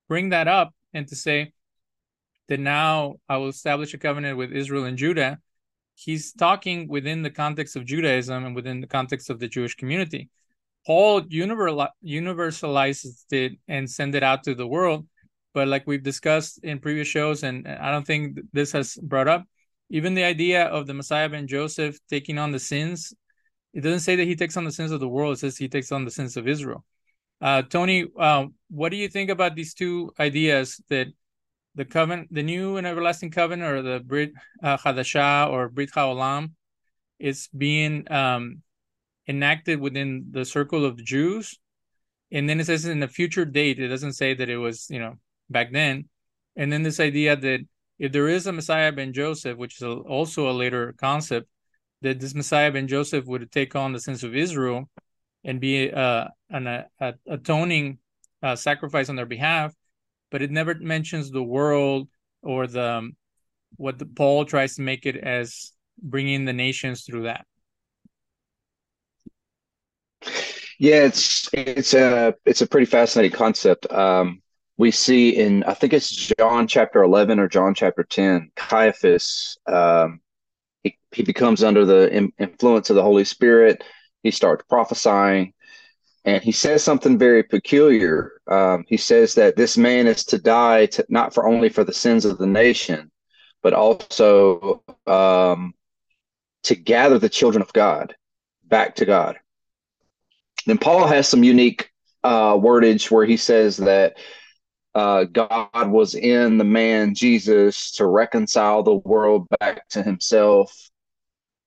bring 0.06 0.28
that 0.28 0.46
up 0.46 0.72
and 0.92 1.08
to 1.08 1.16
say 1.16 1.52
that 2.46 2.60
now 2.60 3.16
I 3.28 3.38
will 3.38 3.48
establish 3.48 3.94
a 3.94 3.98
covenant 3.98 4.38
with 4.38 4.52
Israel 4.52 4.84
and 4.84 4.96
Judah, 4.96 5.40
he's 5.96 6.32
talking 6.32 6.86
within 6.86 7.22
the 7.22 7.30
context 7.30 7.74
of 7.74 7.84
Judaism 7.84 8.46
and 8.46 8.54
within 8.54 8.80
the 8.80 8.86
context 8.86 9.30
of 9.30 9.40
the 9.40 9.48
Jewish 9.48 9.74
community. 9.74 10.30
Paul 10.86 11.22
universalizes 11.22 13.24
it 13.32 13.58
and 13.66 13.90
send 13.90 14.14
it 14.14 14.22
out 14.22 14.44
to 14.44 14.54
the 14.54 14.68
world. 14.68 15.08
But 15.52 15.66
like 15.66 15.84
we've 15.86 16.10
discussed 16.12 16.62
in 16.62 16.78
previous 16.78 17.08
shows, 17.08 17.42
and 17.42 17.66
I 17.66 17.90
don't 17.90 18.06
think 18.06 18.38
this 18.52 18.70
has 18.72 18.96
brought 19.02 19.28
up, 19.28 19.44
even 19.90 20.14
the 20.14 20.24
idea 20.24 20.64
of 20.66 20.86
the 20.86 20.94
Messiah 20.94 21.28
ben 21.28 21.46
Joseph 21.46 21.98
taking 22.08 22.38
on 22.38 22.52
the 22.52 22.58
sins, 22.58 23.12
it 23.72 23.80
doesn't 23.80 24.00
say 24.00 24.16
that 24.16 24.26
he 24.26 24.36
takes 24.36 24.56
on 24.56 24.64
the 24.64 24.72
sins 24.72 24.92
of 24.92 25.00
the 25.00 25.08
world. 25.08 25.34
It 25.34 25.40
says 25.40 25.56
he 25.56 25.68
takes 25.68 25.92
on 25.92 26.04
the 26.04 26.10
sins 26.10 26.36
of 26.36 26.48
Israel. 26.48 26.84
Uh, 27.40 27.62
Tony, 27.62 28.06
uh, 28.18 28.46
what 28.70 28.90
do 28.90 28.96
you 28.96 29.08
think 29.08 29.30
about 29.30 29.54
these 29.54 29.74
two 29.74 30.12
ideas 30.18 30.80
that 30.88 31.08
the 31.74 31.84
covenant, 31.84 32.28
the 32.32 32.42
new 32.42 32.76
and 32.76 32.86
everlasting 32.86 33.30
covenant, 33.30 33.70
or 33.70 33.82
the 33.82 34.00
Brit 34.00 34.32
uh, 34.62 34.76
Hadashah 34.76 35.50
or 35.50 35.68
Brit 35.68 35.90
Haolam, 35.90 36.52
is 37.18 37.48
being 37.56 38.10
um, 38.10 38.62
enacted 39.26 39.80
within 39.80 40.26
the 40.30 40.44
circle 40.44 40.84
of 40.84 40.96
the 40.96 41.02
Jews. 41.02 41.58
And 42.30 42.48
then 42.48 42.60
it 42.60 42.66
says 42.66 42.84
in 42.84 43.02
a 43.02 43.08
future 43.08 43.44
date, 43.44 43.78
it 43.78 43.88
doesn't 43.88 44.14
say 44.14 44.34
that 44.34 44.48
it 44.48 44.56
was, 44.56 44.88
you 44.88 44.98
know, 44.98 45.16
back 45.50 45.72
then. 45.72 46.08
And 46.56 46.72
then 46.72 46.82
this 46.82 47.00
idea 47.00 47.36
that 47.36 47.60
if 47.98 48.12
there 48.12 48.28
is 48.28 48.46
a 48.46 48.52
Messiah 48.52 48.92
ben 48.92 49.12
Joseph, 49.12 49.56
which 49.56 49.76
is 49.76 49.82
a, 49.82 49.90
also 49.90 50.50
a 50.50 50.52
later 50.52 50.94
concept, 50.98 51.48
that 52.02 52.20
this 52.20 52.34
Messiah 52.34 52.70
ben 52.70 52.88
Joseph 52.88 53.24
would 53.26 53.50
take 53.50 53.74
on 53.74 53.92
the 53.92 54.00
sins 54.00 54.24
of 54.24 54.34
Israel 54.34 54.88
and 55.44 55.60
be 55.60 55.90
uh, 55.90 56.26
an 56.50 56.66
a, 56.66 56.86
a 57.00 57.14
atoning 57.28 57.98
uh, 58.42 58.56
sacrifice 58.56 59.08
on 59.08 59.16
their 59.16 59.26
behalf, 59.26 59.72
but 60.30 60.42
it 60.42 60.50
never 60.50 60.74
mentions 60.74 61.30
the 61.30 61.42
world 61.42 62.08
or 62.42 62.66
the 62.66 62.84
um, 62.84 63.16
what 63.76 63.98
the, 63.98 64.06
Paul 64.06 64.44
tries 64.44 64.76
to 64.76 64.82
make 64.82 65.06
it 65.06 65.16
as 65.16 65.72
bringing 66.00 66.44
the 66.44 66.52
nations 66.52 67.04
through 67.04 67.24
that. 67.24 67.46
Yeah, 70.78 71.04
it's 71.04 71.48
it's 71.52 71.94
a 71.94 72.34
it's 72.44 72.62
a 72.62 72.66
pretty 72.66 72.86
fascinating 72.86 73.36
concept. 73.36 73.90
Um, 73.90 74.42
we 74.76 74.90
see 74.90 75.36
in 75.36 75.64
I 75.64 75.74
think 75.74 75.92
it's 75.92 76.10
John 76.10 76.66
chapter 76.66 77.02
eleven 77.02 77.38
or 77.38 77.48
John 77.48 77.74
chapter 77.74 78.02
ten. 78.02 78.50
Caiaphas 78.56 79.58
um, 79.66 80.20
he 80.82 80.98
he 81.12 81.22
becomes 81.22 81.62
under 81.62 81.84
the 81.84 82.30
influence 82.38 82.90
of 82.90 82.96
the 82.96 83.02
Holy 83.02 83.24
Spirit. 83.24 83.84
He 84.22 84.30
starts 84.30 84.64
prophesying, 84.68 85.52
and 86.24 86.42
he 86.42 86.52
says 86.52 86.82
something 86.82 87.18
very 87.18 87.42
peculiar. 87.42 88.32
Um, 88.46 88.84
he 88.88 88.96
says 88.96 89.34
that 89.34 89.56
this 89.56 89.76
man 89.76 90.06
is 90.06 90.24
to 90.26 90.38
die 90.38 90.86
to, 90.86 91.04
not 91.08 91.34
for 91.34 91.46
only 91.46 91.68
for 91.68 91.84
the 91.84 91.92
sins 91.92 92.24
of 92.24 92.38
the 92.38 92.46
nation, 92.46 93.10
but 93.62 93.74
also 93.74 94.82
um, 95.06 95.74
to 96.64 96.74
gather 96.74 97.18
the 97.18 97.28
children 97.28 97.62
of 97.62 97.72
God 97.72 98.16
back 98.64 98.96
to 98.96 99.04
God. 99.04 99.38
Then 100.66 100.78
Paul 100.78 101.06
has 101.06 101.28
some 101.28 101.44
unique 101.44 101.90
uh, 102.22 102.54
wordage 102.54 103.10
where 103.10 103.26
he 103.26 103.36
says 103.36 103.76
that 103.76 104.16
uh, 104.94 105.24
God 105.24 105.90
was 105.90 106.14
in 106.14 106.58
the 106.58 106.64
man 106.64 107.14
Jesus 107.14 107.92
to 107.92 108.06
reconcile 108.06 108.82
the 108.82 108.94
world 108.94 109.48
back 109.60 109.88
to 109.90 110.02
himself. 110.02 110.90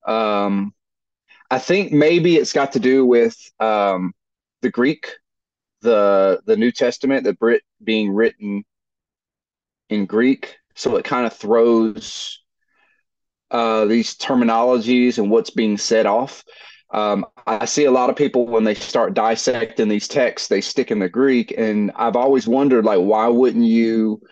Um, 0.06 0.72
I 1.50 1.58
think 1.58 1.92
maybe 1.92 2.36
it's 2.36 2.52
got 2.52 2.72
to 2.72 2.80
do 2.80 3.04
with 3.04 3.36
um, 3.60 4.14
the 4.62 4.70
Greek, 4.70 5.12
the 5.82 6.40
the 6.46 6.56
New 6.56 6.72
Testament, 6.72 7.24
the 7.24 7.34
Brit 7.34 7.62
being 7.82 8.12
written 8.12 8.64
in 9.90 10.06
Greek, 10.06 10.56
so 10.74 10.96
it 10.96 11.04
kind 11.04 11.26
of 11.26 11.34
throws 11.34 12.42
uh, 13.50 13.84
these 13.86 14.16
terminologies 14.16 15.18
and 15.18 15.30
what's 15.30 15.50
being 15.50 15.78
said 15.78 16.06
off. 16.06 16.44
Um, 16.90 17.26
I 17.46 17.66
see 17.66 17.84
a 17.84 17.90
lot 17.90 18.08
of 18.08 18.16
people 18.16 18.46
when 18.46 18.64
they 18.64 18.74
start 18.74 19.14
dissecting 19.14 19.88
these 19.88 20.08
texts, 20.08 20.48
they 20.48 20.60
stick 20.60 20.90
in 20.90 20.98
the 20.98 21.08
Greek, 21.08 21.52
and 21.56 21.92
I've 21.96 22.16
always 22.16 22.48
wondered, 22.48 22.84
like, 22.84 23.00
why 23.00 23.28
wouldn't 23.28 23.66
you 23.66 24.22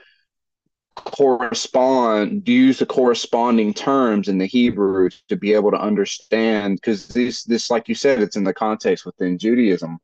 correspond, 0.97 2.49
use 2.49 2.79
the 2.79 2.87
corresponding 2.87 3.75
terms 3.75 4.29
in 4.29 4.39
the 4.39 4.47
Hebrew 4.47 5.11
to 5.29 5.37
be 5.37 5.53
able 5.53 5.71
to 5.71 5.81
understand? 5.81 6.77
Because 6.77 7.09
this, 7.09 7.45
this, 7.45 7.71
like 7.71 7.89
you 7.89 7.95
said, 7.95 8.23
it's 8.23 8.37
in 8.37 8.45
the 8.45 8.55
context 8.55 9.05
within 9.05 9.39
Judaism. 9.39 9.99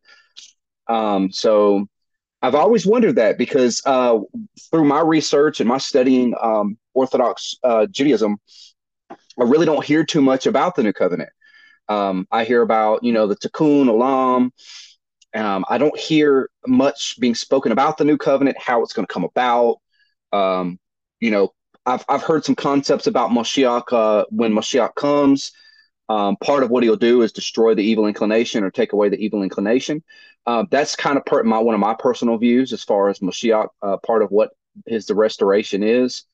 Um, 0.88 1.32
so 1.32 1.86
I've 2.42 2.54
always 2.54 2.84
wondered 2.84 3.16
that 3.16 3.38
because 3.38 3.80
uh, 3.86 4.18
through 4.70 4.84
my 4.84 5.00
research 5.00 5.60
and 5.60 5.68
my 5.68 5.78
studying 5.78 6.34
um, 6.42 6.76
Orthodox 6.92 7.56
uh, 7.62 7.86
Judaism, 7.86 8.38
I 9.10 9.44
really 9.44 9.66
don't 9.66 9.84
hear 9.84 10.04
too 10.04 10.20
much 10.20 10.46
about 10.46 10.74
the 10.74 10.82
New 10.82 10.92
Covenant. 10.92 11.30
Um, 11.88 12.26
I 12.30 12.44
hear 12.44 12.62
about, 12.62 13.04
you 13.04 13.12
know, 13.12 13.26
the 13.26 13.36
Tikkun 13.36 13.86
Olam. 13.86 14.50
Um, 15.34 15.64
I 15.68 15.78
don't 15.78 15.98
hear 15.98 16.50
much 16.66 17.16
being 17.18 17.34
spoken 17.34 17.72
about 17.72 17.96
the 17.96 18.04
new 18.04 18.18
covenant, 18.18 18.56
how 18.60 18.82
it's 18.82 18.92
going 18.92 19.06
to 19.06 19.12
come 19.12 19.24
about. 19.24 19.76
Um, 20.32 20.78
you 21.20 21.30
know, 21.30 21.52
I've, 21.86 22.04
I've 22.08 22.22
heard 22.22 22.44
some 22.44 22.54
concepts 22.54 23.06
about 23.06 23.30
Moshiach 23.30 23.92
uh, 23.92 24.24
when 24.30 24.52
Moshiach 24.52 24.94
comes. 24.94 25.52
Um, 26.08 26.36
part 26.36 26.62
of 26.62 26.70
what 26.70 26.82
he'll 26.82 26.96
do 26.96 27.22
is 27.22 27.32
destroy 27.32 27.74
the 27.74 27.84
evil 27.84 28.06
inclination 28.06 28.64
or 28.64 28.70
take 28.70 28.92
away 28.92 29.08
the 29.08 29.18
evil 29.18 29.42
inclination. 29.42 30.02
Uh, 30.46 30.64
that's 30.70 30.96
kind 30.96 31.16
of 31.16 31.24
part 31.24 31.46
my 31.46 31.58
one 31.58 31.74
of 31.74 31.80
my 31.80 31.94
personal 31.94 32.36
views 32.36 32.72
as 32.72 32.82
far 32.82 33.08
as 33.08 33.20
Moshiach. 33.20 33.68
Uh, 33.80 33.96
part 33.98 34.22
of 34.22 34.30
what 34.30 34.50
his 34.86 35.06
the 35.06 35.14
restoration 35.14 35.82
is 35.82 36.24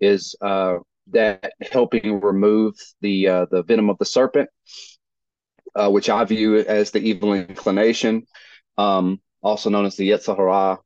is 0.00 0.36
uh, 0.40 0.76
that 1.08 1.52
helping 1.72 2.20
remove 2.20 2.74
the 3.00 3.28
uh, 3.28 3.46
the 3.50 3.62
venom 3.64 3.90
of 3.90 3.98
the 3.98 4.04
serpent 4.04 4.48
uh, 5.76 5.90
which 5.90 6.08
I 6.08 6.24
view 6.24 6.56
as 6.56 6.90
the 6.90 7.00
evil 7.00 7.34
inclination, 7.34 8.26
um, 8.78 9.20
also 9.42 9.70
known 9.70 9.84
as 9.86 9.96
the 9.96 10.08
Yetzer 10.10 10.36
Hara. 10.36 10.78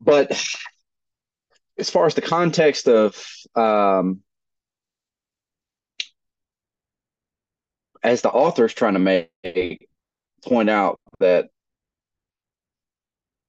But 0.00 0.30
as 1.78 1.90
far 1.90 2.06
as 2.06 2.14
the 2.14 2.22
context 2.22 2.88
of 2.88 3.22
um, 3.56 4.20
as 8.02 8.22
the 8.22 8.30
author 8.30 8.64
is 8.64 8.74
trying 8.74 8.94
to 8.94 8.98
make 8.98 9.88
point 10.44 10.70
out 10.70 10.98
that 11.18 11.48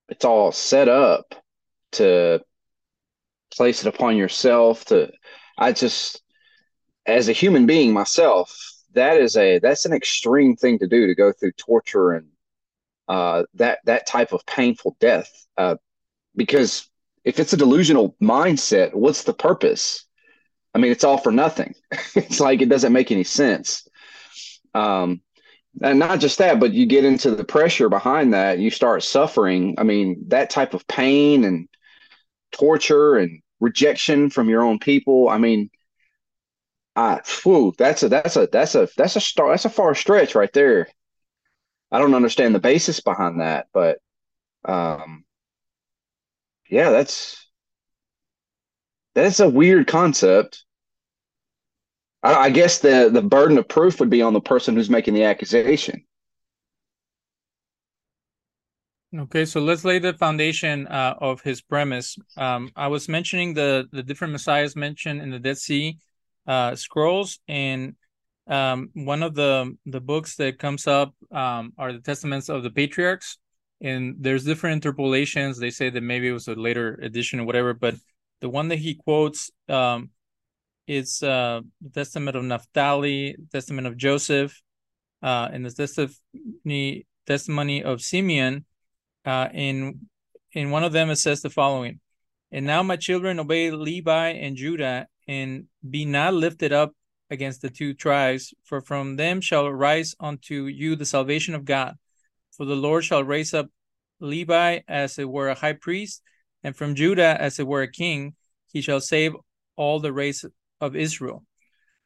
it's 0.09 0.25
all 0.25 0.51
set 0.51 0.89
up 0.89 1.33
to 1.93 2.41
place 3.53 3.85
it 3.85 3.93
upon 3.93 4.17
yourself 4.17 4.83
to 4.85 5.09
i 5.57 5.71
just 5.71 6.21
as 7.05 7.29
a 7.29 7.33
human 7.33 7.65
being 7.65 7.93
myself 7.93 8.57
that 8.93 9.17
is 9.17 9.37
a 9.37 9.59
that's 9.59 9.85
an 9.85 9.93
extreme 9.93 10.55
thing 10.55 10.79
to 10.79 10.87
do 10.87 11.07
to 11.07 11.15
go 11.15 11.31
through 11.31 11.53
torture 11.53 12.11
and 12.11 12.27
uh, 13.07 13.43
that 13.55 13.79
that 13.85 14.07
type 14.07 14.31
of 14.31 14.45
painful 14.45 14.95
death. 14.99 15.47
Uh, 15.57 15.75
because 16.35 16.89
if 17.23 17.39
it's 17.39 17.53
a 17.53 17.57
delusional 17.57 18.15
mindset, 18.21 18.93
what's 18.93 19.23
the 19.23 19.33
purpose? 19.33 20.05
I 20.73 20.79
mean, 20.79 20.91
it's 20.91 21.03
all 21.03 21.17
for 21.17 21.31
nothing. 21.31 21.75
it's 22.15 22.39
like 22.39 22.61
it 22.61 22.69
doesn't 22.69 22.93
make 22.93 23.11
any 23.11 23.25
sense. 23.25 23.87
Um, 24.73 25.21
and 25.81 25.99
not 25.99 26.19
just 26.19 26.37
that, 26.37 26.59
but 26.59 26.73
you 26.73 26.85
get 26.85 27.05
into 27.05 27.31
the 27.31 27.43
pressure 27.43 27.89
behind 27.89 28.33
that, 28.33 28.59
you 28.59 28.69
start 28.69 29.03
suffering. 29.03 29.75
I 29.77 29.83
mean, 29.83 30.23
that 30.27 30.49
type 30.49 30.73
of 30.73 30.87
pain 30.87 31.43
and 31.43 31.67
torture 32.51 33.15
and 33.15 33.41
rejection 33.59 34.29
from 34.29 34.49
your 34.49 34.63
own 34.63 34.79
people. 34.79 35.29
I 35.29 35.37
mean, 35.37 35.69
I, 37.01 37.21
whew, 37.43 37.73
that's 37.77 38.03
a 38.03 38.09
that's 38.09 38.35
a 38.35 38.47
that's 38.51 38.75
a 38.75 38.87
that's 38.95 39.15
a 39.15 39.21
star 39.21 39.49
that's 39.49 39.65
a 39.65 39.69
far 39.69 39.95
stretch 39.95 40.35
right 40.35 40.53
there. 40.53 40.87
I 41.91 41.97
don't 41.97 42.13
understand 42.13 42.53
the 42.53 42.59
basis 42.59 42.99
behind 42.99 43.41
that, 43.41 43.67
but 43.73 43.97
um, 44.65 45.25
yeah, 46.69 46.91
that's 46.91 47.49
that's 49.15 49.39
a 49.39 49.49
weird 49.49 49.87
concept. 49.87 50.63
I, 52.21 52.35
I 52.35 52.49
guess 52.51 52.79
the 52.79 53.09
the 53.11 53.23
burden 53.23 53.57
of 53.57 53.67
proof 53.67 53.99
would 53.99 54.11
be 54.11 54.21
on 54.21 54.33
the 54.33 54.41
person 54.41 54.75
who's 54.75 54.89
making 54.89 55.15
the 55.15 55.23
accusation. 55.23 56.05
Okay, 59.17 59.43
so 59.45 59.59
let's 59.59 59.83
lay 59.83 59.97
the 59.97 60.13
foundation 60.13 60.87
uh, 60.87 61.15
of 61.19 61.41
his 61.41 61.61
premise. 61.61 62.15
Um, 62.37 62.69
I 62.75 62.87
was 62.89 63.09
mentioning 63.09 63.55
the 63.55 63.87
the 63.91 64.03
different 64.03 64.33
messiahs 64.33 64.75
mentioned 64.75 65.19
in 65.19 65.31
the 65.31 65.39
Dead 65.39 65.57
Sea 65.57 65.97
uh, 66.51 66.75
scrolls 66.75 67.39
and 67.47 67.95
um, 68.47 68.89
one 68.93 69.23
of 69.23 69.33
the 69.35 69.53
the 69.85 70.01
books 70.01 70.35
that 70.35 70.59
comes 70.59 70.83
up 70.85 71.09
um, 71.31 71.63
are 71.77 71.93
the 71.93 72.05
testaments 72.09 72.49
of 72.49 72.63
the 72.63 72.73
patriarchs 72.79 73.37
and 73.89 74.15
there's 74.19 74.43
different 74.43 74.75
interpolations. 74.79 75.57
They 75.57 75.71
say 75.71 75.89
that 75.89 76.01
maybe 76.01 76.27
it 76.27 76.33
was 76.39 76.47
a 76.47 76.55
later 76.67 76.87
edition 77.09 77.39
or 77.39 77.45
whatever 77.45 77.73
but 77.73 77.95
the 78.41 78.49
one 78.49 78.67
that 78.69 78.79
he 78.79 78.95
quotes 78.95 79.51
um, 79.69 80.09
is 80.87 81.23
uh, 81.23 81.61
the 81.81 81.89
testament 81.91 82.35
of 82.35 82.43
naphtali 82.43 83.35
testament 83.51 83.87
of 83.87 83.95
joseph 83.95 84.61
uh, 85.23 85.47
and 85.53 85.65
the 85.65 85.71
testimony 85.71 87.05
testimony 87.25 87.83
of 87.83 88.01
simeon 88.01 88.65
uh, 89.25 89.47
in 89.53 89.99
in 90.53 90.71
one 90.71 90.83
of 90.83 90.91
them 90.91 91.09
it 91.09 91.17
says 91.25 91.41
the 91.41 91.49
following 91.49 91.99
and 92.51 92.65
now 92.65 92.81
my 92.83 92.97
children 92.97 93.39
obey 93.39 93.71
levi 93.71 94.29
and 94.29 94.57
judah 94.57 95.07
and 95.31 95.67
be 95.89 96.03
not 96.03 96.33
lifted 96.33 96.73
up 96.73 96.93
against 97.29 97.61
the 97.61 97.69
two 97.69 97.93
tribes, 97.93 98.53
for 98.65 98.81
from 98.81 99.15
them 99.15 99.39
shall 99.39 99.65
arise 99.65 100.13
unto 100.19 100.65
you 100.65 100.97
the 100.97 101.05
salvation 101.05 101.55
of 101.55 101.63
God. 101.63 101.95
For 102.51 102.65
the 102.65 102.75
Lord 102.75 103.05
shall 103.05 103.23
raise 103.23 103.53
up 103.53 103.69
Levi 104.19 104.79
as 104.89 105.17
it 105.17 105.29
were 105.29 105.47
a 105.47 105.55
high 105.55 105.77
priest, 105.85 106.21
and 106.63 106.75
from 106.75 106.95
Judah 106.95 107.37
as 107.39 107.59
it 107.59 107.65
were 107.65 107.81
a 107.81 107.91
king. 107.91 108.35
He 108.73 108.81
shall 108.81 108.99
save 108.99 109.33
all 109.77 110.01
the 110.01 110.11
race 110.11 110.43
of 110.81 110.95
Israel. 110.97 111.45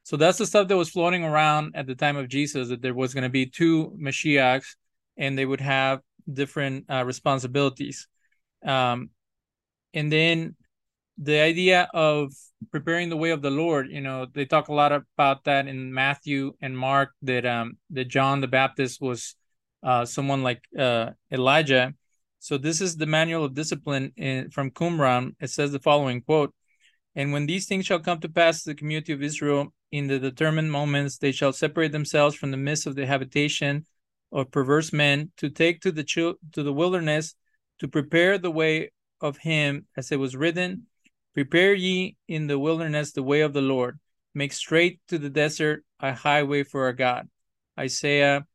So 0.04 0.16
that's 0.16 0.38
the 0.38 0.46
stuff 0.46 0.68
that 0.68 0.76
was 0.76 0.90
floating 0.90 1.24
around 1.24 1.74
at 1.74 1.88
the 1.88 1.96
time 1.96 2.16
of 2.16 2.28
Jesus 2.28 2.68
that 2.68 2.80
there 2.80 2.94
was 2.94 3.12
going 3.12 3.24
to 3.24 3.28
be 3.40 3.46
two 3.46 3.96
Mashiachs 4.00 4.76
and 5.16 5.36
they 5.36 5.46
would 5.46 5.60
have 5.60 6.00
different 6.32 6.84
uh, 6.88 7.04
responsibilities. 7.04 8.06
Um, 8.64 9.10
and 9.94 10.12
then 10.12 10.56
the 11.18 11.40
idea 11.40 11.88
of 11.94 12.32
preparing 12.70 13.08
the 13.08 13.16
way 13.16 13.30
of 13.30 13.42
the 13.42 13.50
Lord, 13.50 13.88
you 13.90 14.00
know, 14.00 14.26
they 14.32 14.44
talk 14.44 14.68
a 14.68 14.74
lot 14.74 14.92
about 14.92 15.44
that 15.44 15.66
in 15.66 15.92
Matthew 15.92 16.52
and 16.60 16.76
Mark 16.76 17.10
that 17.22 17.46
um 17.46 17.78
that 17.90 18.06
John 18.06 18.40
the 18.40 18.48
Baptist 18.48 19.00
was 19.00 19.34
uh 19.82 20.04
someone 20.04 20.42
like 20.42 20.62
uh 20.78 21.10
Elijah. 21.30 21.94
So 22.38 22.58
this 22.58 22.80
is 22.80 22.96
the 22.96 23.06
manual 23.06 23.44
of 23.44 23.54
discipline 23.54 24.12
in, 24.16 24.50
from 24.50 24.70
Qumran. 24.70 25.34
It 25.40 25.50
says 25.50 25.72
the 25.72 25.78
following 25.78 26.20
quote, 26.20 26.54
and 27.14 27.32
when 27.32 27.46
these 27.46 27.66
things 27.66 27.86
shall 27.86 27.98
come 27.98 28.20
to 28.20 28.28
pass 28.28 28.62
the 28.62 28.74
community 28.74 29.12
of 29.12 29.22
Israel 29.22 29.72
in 29.90 30.06
the 30.06 30.18
determined 30.18 30.70
moments, 30.70 31.18
they 31.18 31.32
shall 31.32 31.52
separate 31.52 31.92
themselves 31.92 32.36
from 32.36 32.50
the 32.50 32.56
midst 32.56 32.86
of 32.86 32.94
the 32.94 33.06
habitation 33.06 33.86
of 34.32 34.50
perverse 34.50 34.92
men 34.92 35.30
to 35.38 35.48
take 35.48 35.80
to 35.80 35.92
the 35.92 36.04
to 36.04 36.62
the 36.62 36.72
wilderness 36.72 37.34
to 37.78 37.88
prepare 37.88 38.38
the 38.38 38.50
way 38.50 38.90
of 39.20 39.38
him 39.38 39.86
as 39.96 40.12
it 40.12 40.18
was 40.18 40.36
written 40.36 40.86
Prepare 41.36 41.74
ye 41.74 42.16
in 42.28 42.46
the 42.46 42.58
wilderness 42.58 43.12
the 43.12 43.22
way 43.22 43.42
of 43.42 43.52
the 43.52 43.60
Lord. 43.60 44.00
Make 44.34 44.54
straight 44.54 45.00
to 45.08 45.18
the 45.18 45.28
desert 45.28 45.84
a 46.00 46.14
highway 46.14 46.62
for 46.62 46.84
our 46.84 46.94
God. 46.94 47.28
Isaiah, 47.78 48.46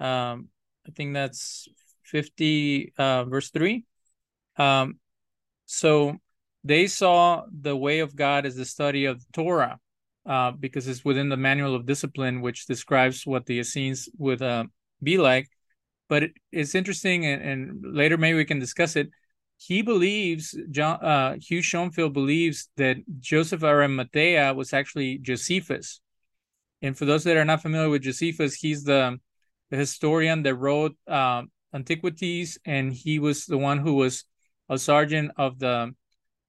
um, 0.00 0.48
I 0.88 0.92
think 0.96 1.12
that's 1.12 1.68
50, 2.04 2.94
uh, 2.96 3.24
verse 3.24 3.50
3. 3.50 3.84
Um, 4.56 4.98
so 5.66 6.16
they 6.64 6.86
saw 6.86 7.42
the 7.52 7.76
way 7.76 7.98
of 7.98 8.16
God 8.16 8.46
as 8.46 8.56
the 8.56 8.64
study 8.64 9.04
of 9.04 9.22
Torah, 9.34 9.78
uh, 10.24 10.52
because 10.52 10.88
it's 10.88 11.04
within 11.04 11.28
the 11.28 11.36
manual 11.36 11.74
of 11.74 11.84
discipline, 11.84 12.40
which 12.40 12.64
describes 12.64 13.26
what 13.26 13.44
the 13.44 13.58
Essenes 13.58 14.08
would 14.16 14.40
uh, 14.40 14.64
be 15.02 15.18
like. 15.18 15.50
But 16.08 16.22
it, 16.22 16.32
it's 16.50 16.74
interesting, 16.74 17.26
and, 17.26 17.42
and 17.42 17.94
later 17.94 18.16
maybe 18.16 18.38
we 18.38 18.46
can 18.46 18.58
discuss 18.58 18.96
it 18.96 19.10
he 19.66 19.80
believes 19.82 20.56
John 20.70 20.96
uh, 21.04 21.36
Hugh 21.36 21.60
Schonfield 21.62 22.12
believes 22.12 22.68
that 22.76 22.96
Joseph 23.20 23.62
Arimathea 23.62 24.54
was 24.54 24.72
actually 24.72 25.18
Josephus. 25.18 26.00
And 26.80 26.98
for 26.98 27.04
those 27.04 27.22
that 27.24 27.36
are 27.36 27.44
not 27.44 27.62
familiar 27.62 27.88
with 27.88 28.02
Josephus, 28.02 28.54
he's 28.54 28.82
the, 28.82 29.20
the 29.70 29.76
historian 29.76 30.42
that 30.42 30.56
wrote 30.56 30.96
uh, 31.06 31.42
Antiquities, 31.72 32.58
and 32.64 32.92
he 32.92 33.20
was 33.20 33.46
the 33.46 33.56
one 33.56 33.78
who 33.78 33.94
was 33.94 34.24
a 34.68 34.78
sergeant 34.78 35.30
of 35.36 35.58
the 35.58 35.94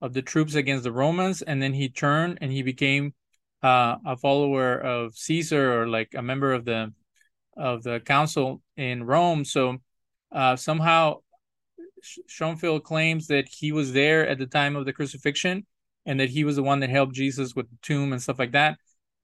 of 0.01 0.13
the 0.13 0.21
troops 0.21 0.55
against 0.55 0.83
the 0.83 0.91
Romans, 0.91 1.41
and 1.41 1.61
then 1.61 1.73
he 1.73 1.87
turned 1.87 2.39
and 2.41 2.51
he 2.51 2.61
became 2.61 3.13
uh, 3.61 3.95
a 4.05 4.17
follower 4.17 4.77
of 4.77 5.15
Caesar 5.15 5.81
or 5.81 5.87
like 5.87 6.09
a 6.13 6.21
member 6.21 6.51
of 6.51 6.65
the 6.65 6.91
of 7.55 7.83
the 7.83 8.01
council 8.01 8.61
in 8.75 9.05
Rome. 9.05 9.45
So 9.45 9.77
uh, 10.31 10.57
somehow 10.57 11.19
Schonfield 12.27 12.83
claims 12.83 13.27
that 13.27 13.47
he 13.47 13.71
was 13.71 13.93
there 13.93 14.27
at 14.27 14.37
the 14.37 14.45
time 14.45 14.75
of 14.75 14.85
the 14.85 14.93
crucifixion 14.93 15.65
and 16.05 16.19
that 16.19 16.29
he 16.29 16.43
was 16.43 16.55
the 16.55 16.63
one 16.63 16.79
that 16.81 16.89
helped 16.89 17.13
Jesus 17.13 17.55
with 17.55 17.69
the 17.69 17.77
tomb 17.81 18.11
and 18.11 18.21
stuff 18.21 18.39
like 18.39 18.51
that. 18.51 18.77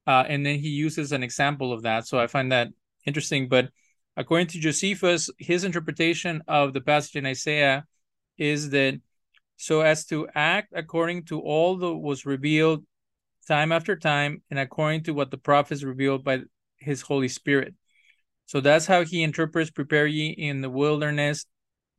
Uh, 0.08 0.24
and 0.28 0.46
then 0.46 0.60
he 0.60 0.70
uses 0.70 1.12
an 1.12 1.24
example 1.24 1.74
of 1.74 1.84
that. 1.84 2.08
So 2.08 2.20
I 2.20 2.28
find 2.28 2.52
that 2.52 2.70
interesting. 3.06 3.50
But 3.50 3.70
according 4.16 4.48
to 4.48 4.60
Josephus, 4.60 5.30
his 5.38 5.64
interpretation 5.64 6.42
of 6.48 6.74
the 6.74 6.82
passage 6.82 7.16
in 7.16 7.26
Isaiah 7.26 7.86
is 8.38 8.70
that 8.72 9.00
so 9.58 9.82
as 9.82 10.06
to 10.06 10.28
act 10.34 10.72
according 10.74 11.26
to 11.26 11.42
all 11.42 11.78
that 11.78 11.96
was 11.96 12.26
revealed 12.26 12.86
time 13.48 13.72
after 13.72 13.96
time 13.96 14.42
and 14.50 14.58
according 14.58 15.04
to 15.04 15.12
what 15.12 15.32
the 15.32 15.38
prophets 15.38 15.84
revealed 15.84 16.24
by 16.24 16.40
his 16.78 17.02
Holy 17.02 17.28
Spirit. 17.28 17.74
So 18.46 18.62
that's 18.62 18.86
how 18.86 19.04
he 19.04 19.22
interprets 19.22 19.70
prepare 19.70 20.08
ye 20.08 20.30
in 20.30 20.62
the 20.62 20.70
wilderness 20.70 21.46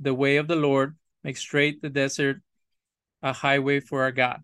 the 0.01 0.15
way 0.15 0.37
of 0.37 0.49
the 0.49 0.57
Lord, 0.57 0.97
make 1.23 1.37
straight 1.37 1.83
the 1.83 1.91
desert 1.91 2.41
a 3.23 3.33
highway 3.33 3.81
for 3.81 4.03
our 4.03 4.13
God. 4.13 4.41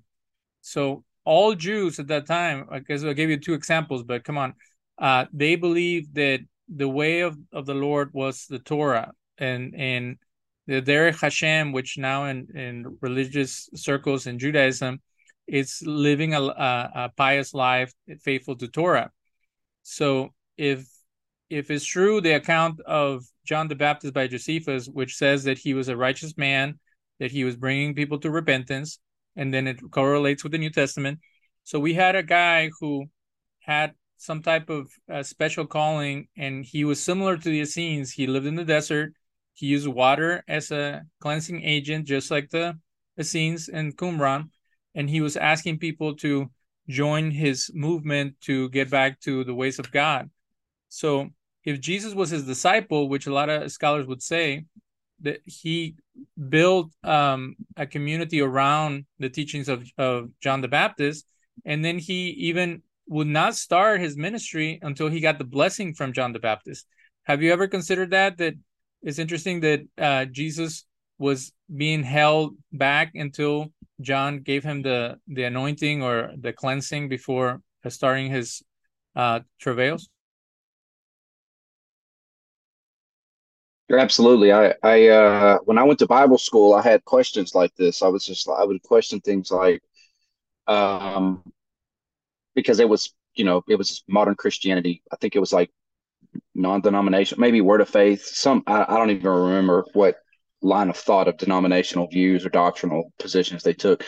So 0.61 1.05
all 1.25 1.55
Jews 1.55 1.99
at 1.99 2.09
that 2.09 2.27
time, 2.27 2.67
I 2.71 2.81
guess 2.81 3.03
I'll 3.03 3.15
give 3.15 3.31
you 3.31 3.39
two 3.39 3.55
examples, 3.55 4.03
but 4.05 4.25
come 4.25 4.39
on, 4.39 4.55
uh, 4.99 5.27
they 5.33 5.57
believed 5.57 6.15
that 6.15 6.41
the 6.69 6.88
way 6.88 7.21
of, 7.21 7.37
of 7.53 7.66
the 7.66 7.75
Lord 7.75 8.11
was 8.12 8.47
the 8.47 8.59
Torah 8.59 9.12
and 9.38 9.75
and 9.77 10.16
the 10.66 10.83
Derech 10.83 11.21
Hashem, 11.21 11.73
which 11.73 11.97
now 11.97 12.25
in, 12.25 12.49
in 12.55 12.99
religious 13.01 13.69
circles 13.75 14.27
in 14.27 14.38
Judaism, 14.38 15.01
it's 15.47 15.81
living 15.83 16.35
a, 16.35 16.42
a, 16.42 16.90
a 16.95 17.12
pious 17.16 17.55
life 17.55 17.92
faithful 18.21 18.57
to 18.57 18.66
Torah. 18.66 19.12
So 19.85 20.35
if 20.57 20.88
if 21.48 21.70
it's 21.70 21.85
true 21.85 22.20
the 22.20 22.32
account 22.32 22.80
of 22.80 23.24
John 23.44 23.68
the 23.68 23.74
Baptist 23.74 24.14
by 24.14 24.26
Josephus, 24.26 24.87
which 24.87 25.16
says 25.16 25.44
that 25.44 25.59
he 25.59 25.74
was 25.74 25.88
a 25.88 25.96
righteous 25.96 26.37
man, 26.37 26.78
that 27.20 27.30
he 27.30 27.44
was 27.44 27.56
bringing 27.56 27.94
people 27.94 28.18
to 28.20 28.30
repentance, 28.30 28.98
and 29.37 29.52
then 29.52 29.66
it 29.66 29.80
correlates 29.90 30.42
with 30.42 30.52
the 30.52 30.59
New 30.59 30.70
Testament. 30.70 31.20
So 31.64 31.78
we 31.78 31.94
had 31.94 32.16
a 32.16 32.22
guy 32.22 32.70
who 32.80 33.06
had 33.61 33.92
some 34.16 34.42
type 34.42 34.70
of 34.70 34.90
uh, 35.12 35.22
special 35.22 35.66
calling, 35.66 36.28
and 36.37 36.64
he 36.64 36.85
was 36.85 37.02
similar 37.02 37.37
to 37.37 37.48
the 37.48 37.61
Essenes. 37.61 38.12
He 38.12 38.26
lived 38.26 38.46
in 38.46 38.54
the 38.54 38.64
desert. 38.64 39.12
He 39.54 39.66
used 39.66 39.87
water 39.87 40.42
as 40.48 40.70
a 40.70 41.02
cleansing 41.20 41.62
agent, 41.62 42.06
just 42.06 42.30
like 42.30 42.50
the 42.50 42.78
Essenes 43.18 43.68
and 43.68 43.96
Qumran. 43.96 44.50
And 44.94 45.09
he 45.09 45.20
was 45.20 45.37
asking 45.37 45.78
people 45.78 46.16
to 46.16 46.50
join 46.88 47.30
his 47.30 47.70
movement 47.74 48.37
to 48.42 48.68
get 48.70 48.90
back 48.90 49.20
to 49.20 49.44
the 49.44 49.54
ways 49.54 49.78
of 49.78 49.90
God. 49.90 50.30
So 50.88 51.30
if 51.66 51.81
Jesus 51.81 52.14
was 52.14 52.31
his 52.31 52.46
disciple, 52.46 53.09
which 53.09 53.26
a 53.26 53.33
lot 53.33 53.50
of 53.50 53.70
scholars 53.72 54.07
would 54.07 54.22
say, 54.22 54.64
that 55.20 55.40
he 55.44 55.96
built 56.48 56.92
um, 57.02 57.57
a 57.76 57.87
community 57.87 58.40
around 58.40 59.05
the 59.18 59.29
teachings 59.29 59.68
of, 59.68 59.85
of 59.98 60.31
John 60.40 60.61
the 60.61 60.68
Baptist, 60.68 61.26
and 61.64 61.85
then 61.85 61.98
he 61.98 62.29
even 62.31 62.83
would 63.09 63.26
not 63.26 63.57
start 63.57 64.00
his 64.00 64.16
ministry 64.16 64.79
until 64.83 65.09
he 65.09 65.20
got 65.20 65.38
the 65.38 65.44
blessing 65.44 65.92
from 65.92 66.12
John 66.12 66.33
the 66.33 66.38
Baptist. 66.38 66.87
Have 67.24 67.42
you 67.42 67.52
ever 67.52 67.66
considered 67.66 68.11
that? 68.11 68.38
That 68.38 68.55
it's 69.02 69.18
interesting 69.18 69.61
that 69.61 69.81
uh, 69.98 70.24
Jesus 70.26 70.85
was 71.18 71.52
being 71.74 72.02
held 72.02 72.57
back 72.72 73.12
until 73.14 73.72
John 74.00 74.40
gave 74.40 74.62
him 74.62 74.83
the 74.83 75.18
the 75.26 75.44
anointing 75.44 76.02
or 76.02 76.33
the 76.38 76.52
cleansing 76.52 77.09
before 77.09 77.62
starting 77.88 78.31
his 78.31 78.62
uh, 79.14 79.40
travails. 79.61 80.09
Absolutely. 83.92 84.53
I, 84.53 84.75
I, 84.83 85.09
uh, 85.09 85.59
when 85.64 85.79
I 85.79 85.85
went 85.85 85.99
to 86.01 86.07
Bible 86.07 86.38
school, 86.38 86.75
I 86.75 86.83
had 86.83 87.05
questions 87.05 87.55
like 87.55 87.75
this. 87.77 88.03
I 88.03 88.09
was 88.09 88.25
just, 88.25 88.49
I 88.49 88.64
would 88.64 88.83
question 88.83 89.20
things 89.20 89.51
like, 89.51 89.83
um, 90.66 91.42
because 92.55 92.81
it 92.81 92.88
was, 92.88 93.14
you 93.35 93.44
know, 93.44 93.62
it 93.68 93.77
was 93.77 94.03
modern 94.09 94.35
Christianity. 94.35 95.03
I 95.12 95.16
think 95.16 95.37
it 95.37 95.40
was 95.40 95.53
like 95.53 95.70
non-denomination, 96.55 97.40
maybe 97.40 97.61
Word 97.61 97.81
of 97.81 97.88
Faith. 97.88 98.25
Some, 98.25 98.62
I, 98.66 98.85
I 98.88 98.96
don't 98.96 99.11
even 99.11 99.31
remember 99.31 99.85
what 99.92 100.16
line 100.62 100.88
of 100.88 100.96
thought 100.96 101.29
of 101.29 101.37
denominational 101.37 102.09
views 102.09 102.44
or 102.44 102.49
doctrinal 102.49 103.12
positions 103.18 103.62
they 103.62 103.75
took. 103.75 104.05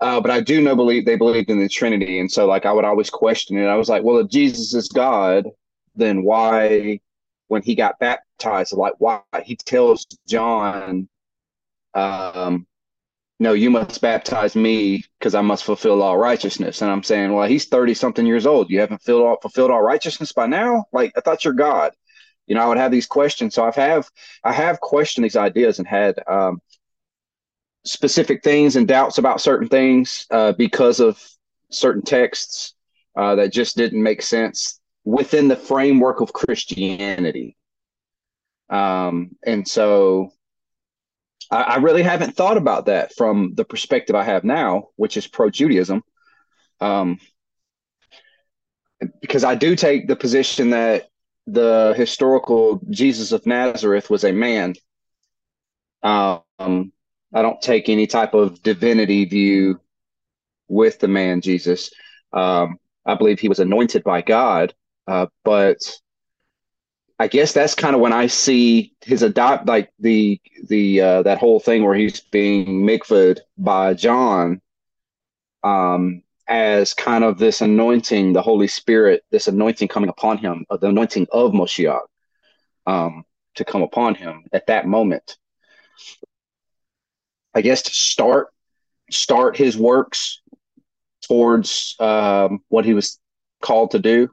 Uh, 0.00 0.20
but 0.20 0.30
I 0.30 0.40
do 0.40 0.60
know 0.60 0.74
believe 0.74 1.06
they 1.06 1.16
believed 1.16 1.50
in 1.50 1.58
the 1.58 1.68
Trinity, 1.68 2.18
and 2.18 2.30
so 2.30 2.46
like 2.46 2.66
I 2.66 2.72
would 2.72 2.84
always 2.84 3.10
question 3.10 3.56
it. 3.56 3.66
I 3.66 3.76
was 3.76 3.88
like, 3.88 4.02
well, 4.02 4.18
if 4.18 4.28
Jesus 4.28 4.74
is 4.74 4.88
God, 4.88 5.46
then 5.94 6.24
why 6.24 7.00
when 7.48 7.62
he 7.62 7.74
got 7.74 7.98
baptized, 7.98 8.72
like 8.72 8.94
why 8.98 9.20
he 9.44 9.56
tells 9.56 10.06
John, 10.26 11.08
um, 11.94 12.66
no, 13.40 13.52
you 13.52 13.70
must 13.70 14.00
baptize 14.00 14.54
me 14.54 15.04
because 15.18 15.34
I 15.34 15.40
must 15.40 15.64
fulfill 15.64 16.02
all 16.02 16.16
righteousness. 16.16 16.82
And 16.82 16.90
I'm 16.90 17.02
saying, 17.02 17.32
well, 17.32 17.48
he's 17.48 17.66
30 17.66 17.94
something 17.94 18.26
years 18.26 18.46
old. 18.46 18.70
You 18.70 18.80
haven't 18.80 18.98
fulfilled 18.98 19.26
all, 19.26 19.36
fulfilled 19.40 19.70
all 19.70 19.82
righteousness 19.82 20.32
by 20.32 20.46
now? 20.46 20.84
Like, 20.92 21.12
I 21.16 21.20
thought 21.20 21.44
you're 21.44 21.52
God. 21.52 21.92
You 22.46 22.54
know, 22.54 22.62
I 22.62 22.68
would 22.68 22.78
have 22.78 22.92
these 22.92 23.06
questions. 23.06 23.54
So 23.54 23.64
I've 23.64 23.74
have, 23.74 24.08
I 24.44 24.52
have 24.52 24.80
questioned 24.80 25.24
these 25.24 25.36
ideas 25.36 25.78
and 25.78 25.88
had, 25.88 26.16
um, 26.28 26.60
specific 27.84 28.42
things 28.42 28.76
and 28.76 28.88
doubts 28.88 29.18
about 29.18 29.40
certain 29.40 29.68
things, 29.68 30.26
uh, 30.30 30.52
because 30.52 31.00
of 31.00 31.20
certain 31.70 32.02
texts, 32.02 32.74
uh, 33.16 33.34
that 33.34 33.52
just 33.52 33.76
didn't 33.76 34.02
make 34.02 34.22
sense 34.22 34.80
within 35.04 35.48
the 35.48 35.56
framework 35.56 36.20
of 36.20 36.32
Christianity. 36.32 37.56
Um, 38.70 39.32
and 39.44 39.68
so 39.68 40.32
I, 41.50 41.62
I, 41.62 41.76
really 41.76 42.02
haven't 42.02 42.34
thought 42.34 42.56
about 42.56 42.86
that 42.86 43.14
from 43.14 43.54
the 43.54 43.64
perspective 43.64 44.16
I 44.16 44.24
have 44.24 44.42
now, 44.42 44.88
which 44.96 45.18
is 45.18 45.26
pro 45.26 45.50
Judaism. 45.50 46.02
Um, 46.80 47.18
because 49.20 49.44
I 49.44 49.54
do 49.54 49.76
take 49.76 50.08
the 50.08 50.16
position 50.16 50.70
that 50.70 51.08
the 51.46 51.92
historical 51.96 52.80
Jesus 52.88 53.32
of 53.32 53.46
Nazareth 53.46 54.08
was 54.08 54.24
a 54.24 54.32
man. 54.32 54.74
Um, 56.02 56.42
I 56.58 57.42
don't 57.42 57.60
take 57.60 57.90
any 57.90 58.06
type 58.06 58.32
of 58.32 58.62
divinity 58.62 59.26
view 59.26 59.80
with 60.68 61.00
the 61.00 61.08
man 61.08 61.42
Jesus. 61.42 61.90
Um, 62.32 62.78
I 63.04 63.14
believe 63.14 63.40
he 63.40 63.50
was 63.50 63.60
anointed 63.60 64.02
by 64.04 64.22
God 64.22 64.74
uh, 65.06 65.26
but 65.44 65.78
I 67.18 67.28
guess 67.28 67.52
that's 67.52 67.74
kind 67.74 67.94
of 67.94 68.00
when 68.00 68.12
I 68.12 68.26
see 68.26 68.92
his 69.02 69.22
adopt 69.22 69.66
like 69.66 69.92
the 70.00 70.40
the 70.68 71.00
uh, 71.00 71.22
that 71.22 71.38
whole 71.38 71.60
thing 71.60 71.84
where 71.84 71.94
he's 71.94 72.20
being 72.20 72.82
mikvahed 72.84 73.40
by 73.58 73.94
John. 73.94 74.60
um, 75.62 76.22
as 76.48 76.92
kind 76.94 77.24
of 77.24 77.38
this 77.38 77.62
anointing, 77.62 78.32
the 78.34 78.42
Holy 78.42 78.68
Spirit, 78.68 79.24
this 79.30 79.48
anointing 79.48 79.88
coming 79.88 80.10
upon 80.10 80.38
him, 80.38 80.66
uh, 80.70 80.76
the 80.76 80.88
anointing 80.88 81.26
of 81.32 81.52
Moshiach 81.52 82.02
um, 82.86 83.24
to 83.56 83.64
come 83.64 83.82
upon 83.82 84.14
him 84.14 84.44
at 84.52 84.66
that 84.66 84.86
moment. 84.86 85.38
I 87.54 87.62
guess 87.62 87.82
to 87.82 87.92
start 87.92 88.48
start 89.10 89.56
his 89.56 89.76
works 89.76 90.40
towards 91.22 91.96
um, 92.00 92.60
what 92.68 92.84
he 92.84 92.94
was 92.94 93.18
called 93.62 93.92
to 93.92 93.98
do. 93.98 94.30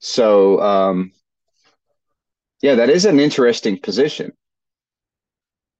So, 0.00 0.60
um, 0.60 1.12
yeah, 2.60 2.76
that 2.76 2.90
is 2.90 3.04
an 3.04 3.20
interesting 3.20 3.78
position. 3.78 4.32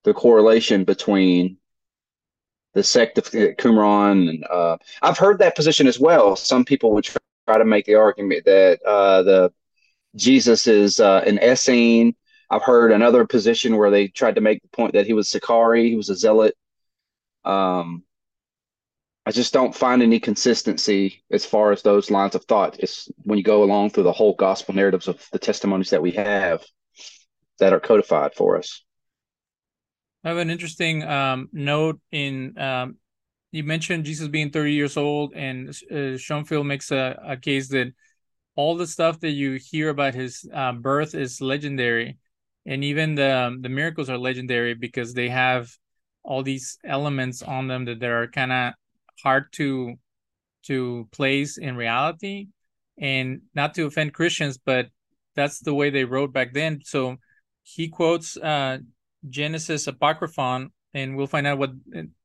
The 0.05 0.15
correlation 0.15 0.85
between 0.85 1.59
the 2.75 2.83
sect 2.83 3.19
of 3.19 3.25
Qumran, 3.31 4.29
and 4.29 4.45
uh, 4.45 4.77
I've 5.03 5.19
heard 5.19 5.39
that 5.39 5.57
position 5.57 5.87
as 5.87 5.99
well. 5.99 6.37
Some 6.37 6.65
people 6.65 6.93
would 6.93 7.05
try 7.05 7.59
to 7.59 7.65
make 7.65 7.87
the 7.87 7.97
argument 7.97 8.45
that 8.45 8.81
uh, 8.83 9.23
the 9.23 9.53
Jesus 10.17 10.67
is 10.67 11.01
uh, 11.01 11.23
an 11.27 11.39
Essene. 11.39 12.15
I've 12.51 12.63
heard 12.63 12.93
another 12.93 13.27
position 13.27 13.77
where 13.77 13.91
they 13.91 14.09
tried 14.09 14.37
to 14.37 14.41
make 14.41 14.63
the 14.63 14.69
point 14.69 14.95
that 14.95 15.07
he 15.07 15.13
was 15.13 15.29
Sicarii, 15.29 15.91
he 15.91 15.97
was 15.97 16.09
a 16.09 16.17
zealot. 16.17 16.55
Um, 17.45 18.05
I 19.29 19.31
just 19.31 19.53
don't 19.53 19.75
find 19.75 20.03
any 20.03 20.19
consistency 20.19 21.23
as 21.31 21.45
far 21.45 21.71
as 21.71 21.83
those 21.83 22.11
lines 22.11 22.35
of 22.35 22.47
thought. 22.47 22.81
It's 22.81 23.11
when 23.25 23.37
you 23.37 23.45
go 23.45 23.63
along 23.63 23.91
through 23.91 24.05
the 24.05 24.13
whole 24.13 24.35
gospel 24.35 24.75
narratives 24.75 25.07
of 25.07 25.23
the 25.33 25.39
testimonies 25.39 25.91
that 25.91 26.01
we 26.01 26.13
have 26.13 26.65
that 27.59 27.75
are 27.75 27.79
codified 27.79 28.33
for 28.33 28.57
us. 28.57 28.83
I 30.25 30.31
have 30.31 30.39
an 30.39 30.49
interesting 30.49 31.03
um, 31.03 31.51
note 31.53 32.01
in 32.11 32.59
um, 32.59 32.97
you 33.53 33.65
mentioned 33.65 34.07
Jesus 34.07 34.29
being 34.29 34.51
30 34.51 34.73
years 34.73 34.97
old, 34.97 35.35
and 35.35 35.69
uh, 35.69 36.17
Schonfield 36.17 36.65
makes 36.65 36.91
a, 36.91 37.21
a, 37.23 37.37
case 37.37 37.69
that 37.69 37.93
all 38.57 38.79
the 38.79 38.87
stuff 38.87 39.21
that 39.21 39.33
you 39.33 39.59
hear 39.63 39.91
about 39.91 40.15
his 40.15 40.49
uh, 40.55 40.73
birth 40.73 41.15
is 41.15 41.43
legendary, 41.43 42.17
and 42.65 42.83
even 42.83 43.15
the 43.15 43.55
the 43.61 43.69
miracles 43.69 44.09
are 44.09 44.17
legendary 44.17 44.73
because 44.73 45.13
they 45.13 45.29
have 45.29 45.71
all 46.23 46.43
these 46.43 46.79
elements 46.83 47.43
on 47.43 47.69
them 47.69 47.85
that 47.85 48.03
are 48.03 48.27
kind 48.29 48.53
of 48.53 48.73
hard 49.23 49.53
to 49.53 49.95
to 50.65 51.09
place 51.13 51.59
in 51.59 51.77
reality 51.77 52.49
and 52.99 53.41
not 53.55 53.75
to 53.75 53.87
offend 53.87 54.13
christians 54.13 54.59
but 54.59 54.89
that's 55.39 55.61
the 55.61 55.73
way 55.73 55.89
they 55.89 56.05
wrote 56.05 56.33
back 56.33 56.53
then. 56.53 56.81
So 56.85 57.17
he 57.63 57.89
quotes 57.89 58.37
uh 58.37 58.79
genesis 59.29 59.87
apocryphon 59.87 60.71
and 60.95 61.17
we'll 61.17 61.27
find 61.29 61.47
out 61.47 61.59
what 61.59 61.71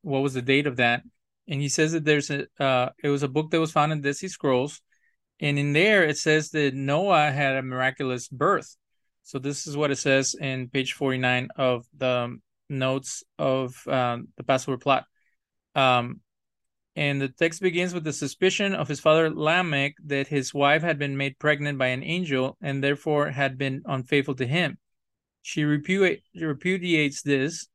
what 0.02 0.24
was 0.24 0.34
the 0.34 0.42
date 0.42 0.68
of 0.68 0.78
that. 0.78 1.04
And 1.48 1.62
he 1.62 1.70
says 1.70 1.92
that 1.92 2.06
there's 2.06 2.32
a 2.32 2.48
uh 2.60 2.90
it 3.04 3.10
was 3.10 3.24
a 3.24 3.28
book 3.28 3.52
that 3.52 3.60
was 3.60 3.72
found 3.72 3.92
in 3.92 4.02
Dead 4.02 4.16
Sea 4.16 4.28
Scrolls 4.28 4.82
and 5.40 5.60
in 5.60 5.74
there 5.74 6.04
it 6.04 6.18
says 6.18 6.50
that 6.52 6.74
noah 6.74 7.32
had 7.32 7.56
a 7.56 7.62
miraculous 7.62 8.28
birth. 8.28 8.76
So 9.22 9.38
this 9.38 9.68
is 9.68 9.78
what 9.78 9.92
it 9.92 9.98
says 9.98 10.36
in 10.40 10.70
page 10.70 10.94
49 10.94 11.50
of 11.56 11.86
the 11.96 12.36
notes 12.68 13.24
of 13.38 13.88
um, 13.88 14.30
the 14.38 14.44
passover 14.44 14.78
plot. 14.78 15.06
Um, 15.76 16.20
and 16.96 17.22
the 17.22 17.30
text 17.30 17.62
begins 17.62 17.94
with 17.94 18.04
the 18.04 18.14
suspicion 18.14 18.74
of 18.76 18.88
his 18.88 19.00
father 19.00 19.30
Lamech 19.30 19.96
that 20.06 20.28
his 20.28 20.54
wife 20.54 20.84
had 20.84 21.00
been 21.00 21.18
made 21.18 21.40
pregnant 21.40 21.78
by 21.78 21.88
an 21.88 22.04
angel 22.04 22.58
and 22.62 22.84
therefore 22.84 23.32
had 23.32 23.58
been 23.58 23.82
unfaithful 23.86 24.36
to 24.36 24.46
him. 24.46 24.78
She 25.42 25.64
repudiates 25.64 27.22
this, 27.24 27.68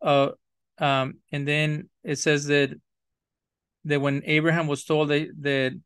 uh, 0.00 0.30
um, 0.78 1.18
and 1.30 1.46
then 1.46 1.90
it 2.02 2.18
says 2.18 2.46
that 2.46 2.70
that 3.84 4.00
when 4.00 4.22
Abraham 4.24 4.66
was 4.66 4.84
told 4.84 5.08
that 5.10 5.28
that, 5.40 5.80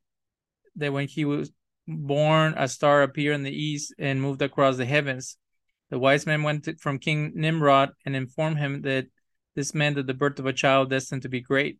that 0.77 0.93
when 0.93 1.09
he 1.09 1.25
was 1.25 1.51
born, 1.89 2.55
a 2.57 2.69
star 2.69 3.03
appeared 3.03 3.35
in 3.35 3.43
the 3.43 3.51
east 3.51 3.95
and 3.99 4.21
moved 4.21 4.43
across 4.43 4.77
the 4.77 4.85
heavens. 4.85 5.37
The 5.91 5.99
wise 5.99 6.27
men 6.27 6.43
went 6.43 6.65
to, 6.65 6.77
from 6.77 6.99
King 6.99 7.33
Nimrod 7.35 7.91
and 8.05 8.17
informed 8.17 8.59
him 8.59 8.83
that 8.83 9.07
this 9.55 9.75
meant 9.75 9.97
that 9.97 10.07
the 10.07 10.15
birth 10.15 10.39
of 10.39 10.47
a 10.47 10.53
child 10.53 10.91
destined 10.91 11.23
to 11.23 11.29
be 11.29 11.41
great. 11.41 11.79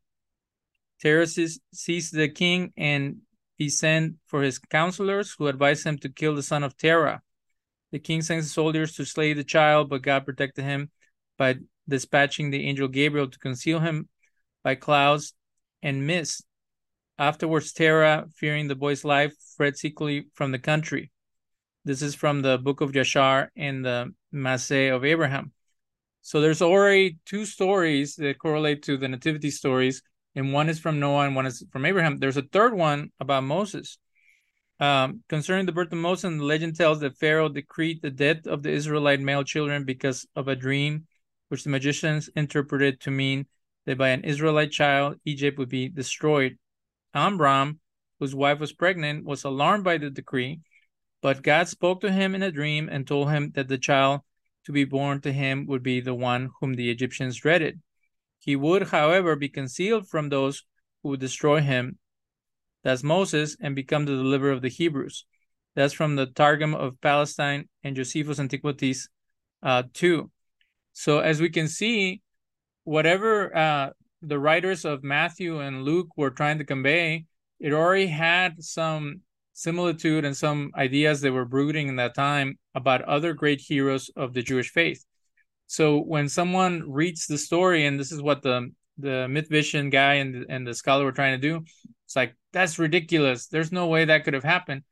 Terah 1.01 1.27
seized 1.27 2.15
the 2.15 2.29
king 2.29 2.73
and 2.77 3.19
he 3.57 3.69
sent 3.69 4.17
for 4.27 4.43
his 4.43 4.59
counselors 4.59 5.35
who 5.37 5.47
advised 5.47 5.87
him 5.87 5.99
to 5.99 6.09
kill 6.09 6.35
the 6.35 6.43
son 6.43 6.63
of 6.63 6.77
Terah. 6.77 7.23
The 7.93 7.99
king 7.99 8.23
sent 8.23 8.45
soldiers 8.45 8.95
to 8.97 9.05
slay 9.05 9.33
the 9.33 9.45
child, 9.45 9.89
but 9.89 10.03
God 10.03 10.25
protected 10.25 10.65
him 10.65 10.91
by 11.39 11.57
dispatching 11.89 12.51
the 12.51 12.67
angel 12.67 12.89
Gabriel 12.89 13.29
to 13.29 13.39
conceal 13.39 13.81
him 13.81 14.09
by 14.63 14.75
clouds 14.75 15.35
and 15.83 16.07
mist. 16.07 16.45
Afterwards, 17.19 17.73
Terah, 17.73 18.27
fearing 18.35 18.69
the 18.69 18.75
boy's 18.75 19.05
life, 19.05 19.35
fled 19.57 19.79
secretly 19.79 20.27
from 20.35 20.51
the 20.51 20.59
country. 20.59 21.11
This 21.85 22.03
is 22.03 22.15
from 22.15 22.43
the 22.43 22.59
book 22.59 22.81
of 22.81 22.93
Yashar 22.93 23.49
and 23.57 23.85
the 23.85 24.13
Masseh 24.33 24.89
of 24.89 25.05
Abraham. 25.05 25.53
So 26.21 26.41
there's 26.41 26.61
already 26.61 27.19
two 27.25 27.47
stories 27.47 28.17
that 28.17 28.39
correlate 28.39 28.83
to 28.83 28.97
the 28.97 29.09
nativity 29.09 29.51
stories 29.51 30.03
and 30.37 30.53
one 30.53 30.69
is 30.69 30.79
from 30.79 31.01
Noah 31.01 31.27
and 31.27 31.35
one 31.35 31.47
is 31.47 31.65
from 31.73 31.87
Abraham. 31.87 32.19
There's 32.19 32.37
a 32.37 32.43
third 32.43 32.75
one 32.75 33.11
about 33.19 33.43
Moses. 33.43 33.99
Um, 34.79 35.23
concerning 35.31 35.65
the 35.65 35.73
birth 35.73 35.91
of 35.91 35.99
Moses, 35.99 36.37
the 36.37 36.45
legend 36.45 36.77
tells 36.77 37.01
that 37.01 37.17
Pharaoh 37.17 37.49
decreed 37.49 38.03
the 38.03 38.11
death 38.11 38.47
of 38.47 38.63
the 38.63 38.71
Israelite 38.71 39.21
male 39.21 39.43
children 39.43 39.85
because 39.85 40.27
of 40.37 40.49
a 40.49 40.55
dream, 40.55 41.07
which 41.49 41.65
the 41.65 41.71
magicians 41.71 42.29
interpreted 42.37 43.01
to 43.01 43.11
mean 43.11 43.47
that 43.87 43.97
by 43.97 44.11
an 44.11 44.25
Israelite 44.25 44.73
child, 44.73 45.17
Egypt 45.25 45.59
would 45.59 45.71
be 45.71 45.89
destroyed. 45.89 46.59
Amram, 47.15 47.81
whose 48.21 48.35
wife 48.35 48.61
was 48.61 48.75
pregnant, 48.75 49.25
was 49.25 49.45
alarmed 49.45 49.85
by 49.85 49.97
the 49.97 50.11
decree, 50.11 50.61
but 51.23 51.43
God 51.43 51.69
spoke 51.69 52.03
to 52.03 52.13
him 52.13 52.35
in 52.35 52.43
a 52.43 52.53
dream 52.53 52.91
and 52.93 53.07
told 53.07 53.31
him 53.31 53.53
that 53.55 53.69
the 53.69 53.79
child 53.79 54.21
to 54.65 54.73
be 54.73 54.85
born 54.85 55.23
to 55.23 55.33
him 55.33 55.67
would 55.67 55.83
be 55.83 56.01
the 56.01 56.15
one 56.15 56.51
whom 56.61 56.75
the 56.75 56.91
Egyptians 56.91 57.37
dreaded. 57.37 57.81
He 58.39 58.57
would, 58.57 58.89
however, 58.89 59.37
be 59.37 59.49
concealed 59.49 60.09
from 60.09 60.29
those 60.29 60.65
who 61.03 61.11
would 61.11 61.21
destroy 61.21 61.61
him. 61.61 61.99
That's 62.85 63.03
Moses 63.03 63.57
and 63.61 63.75
become 63.75 64.05
the 64.05 64.13
deliverer 64.13 64.53
of 64.53 64.63
the 64.63 64.69
Hebrews. 64.69 65.25
That's 65.75 65.93
from 65.93 66.17
the 66.17 66.27
Targum 66.27 66.75
of 66.75 67.01
Palestine 67.01 67.69
and 67.83 67.97
Josephus 67.97 68.39
Antiquities 68.39 69.09
uh, 69.63 69.83
2. 69.93 70.31
So, 70.93 71.19
as 71.19 71.41
we 71.41 71.51
can 71.51 71.69
see, 71.69 72.23
whatever 72.85 73.55
uh, 73.55 73.91
the 74.23 74.39
writers 74.39 74.85
of 74.85 75.05
Matthew 75.05 75.61
and 75.61 75.85
Luke 75.85 76.09
were 76.17 76.31
trying 76.31 76.59
to 76.59 76.65
convey, 76.65 77.27
it 77.61 77.73
already 77.73 78.07
had 78.07 78.63
some 78.63 79.21
similitude 79.53 80.25
and 80.25 80.37
some 80.37 80.71
ideas 80.77 81.21
that 81.21 81.33
were 81.33 81.45
brooding 81.45 81.89
in 81.89 81.97
that 81.97 82.15
time 82.15 82.59
about 82.75 83.03
other 83.03 83.33
great 83.33 83.61
heroes 83.61 84.11
of 84.17 84.35
the 84.35 84.43
Jewish 84.43 84.71
faith. 84.71 85.05
So 85.67 85.99
when 85.99 86.29
someone 86.29 86.91
reads 86.91 87.27
the 87.27 87.39
story, 87.39 87.87
and 87.87 87.99
this 87.99 88.13
is 88.13 88.23
what 88.23 88.43
the 88.43 88.73
the 88.99 89.29
myth 89.29 89.49
vision 89.49 89.91
guy 89.91 90.15
and 90.15 90.47
and 90.49 90.67
the 90.67 90.75
scholar 90.75 91.05
were 91.05 91.13
trying 91.13 91.41
to 91.41 91.49
do, 91.49 91.65
it's 92.05 92.17
like 92.17 92.35
that's 92.53 92.79
ridiculous. 92.79 93.47
There's 93.49 93.73
no 93.73 93.89
way 93.89 94.05
that 94.05 94.25
could 94.25 94.35
have 94.35 94.45
happened. 94.45 94.83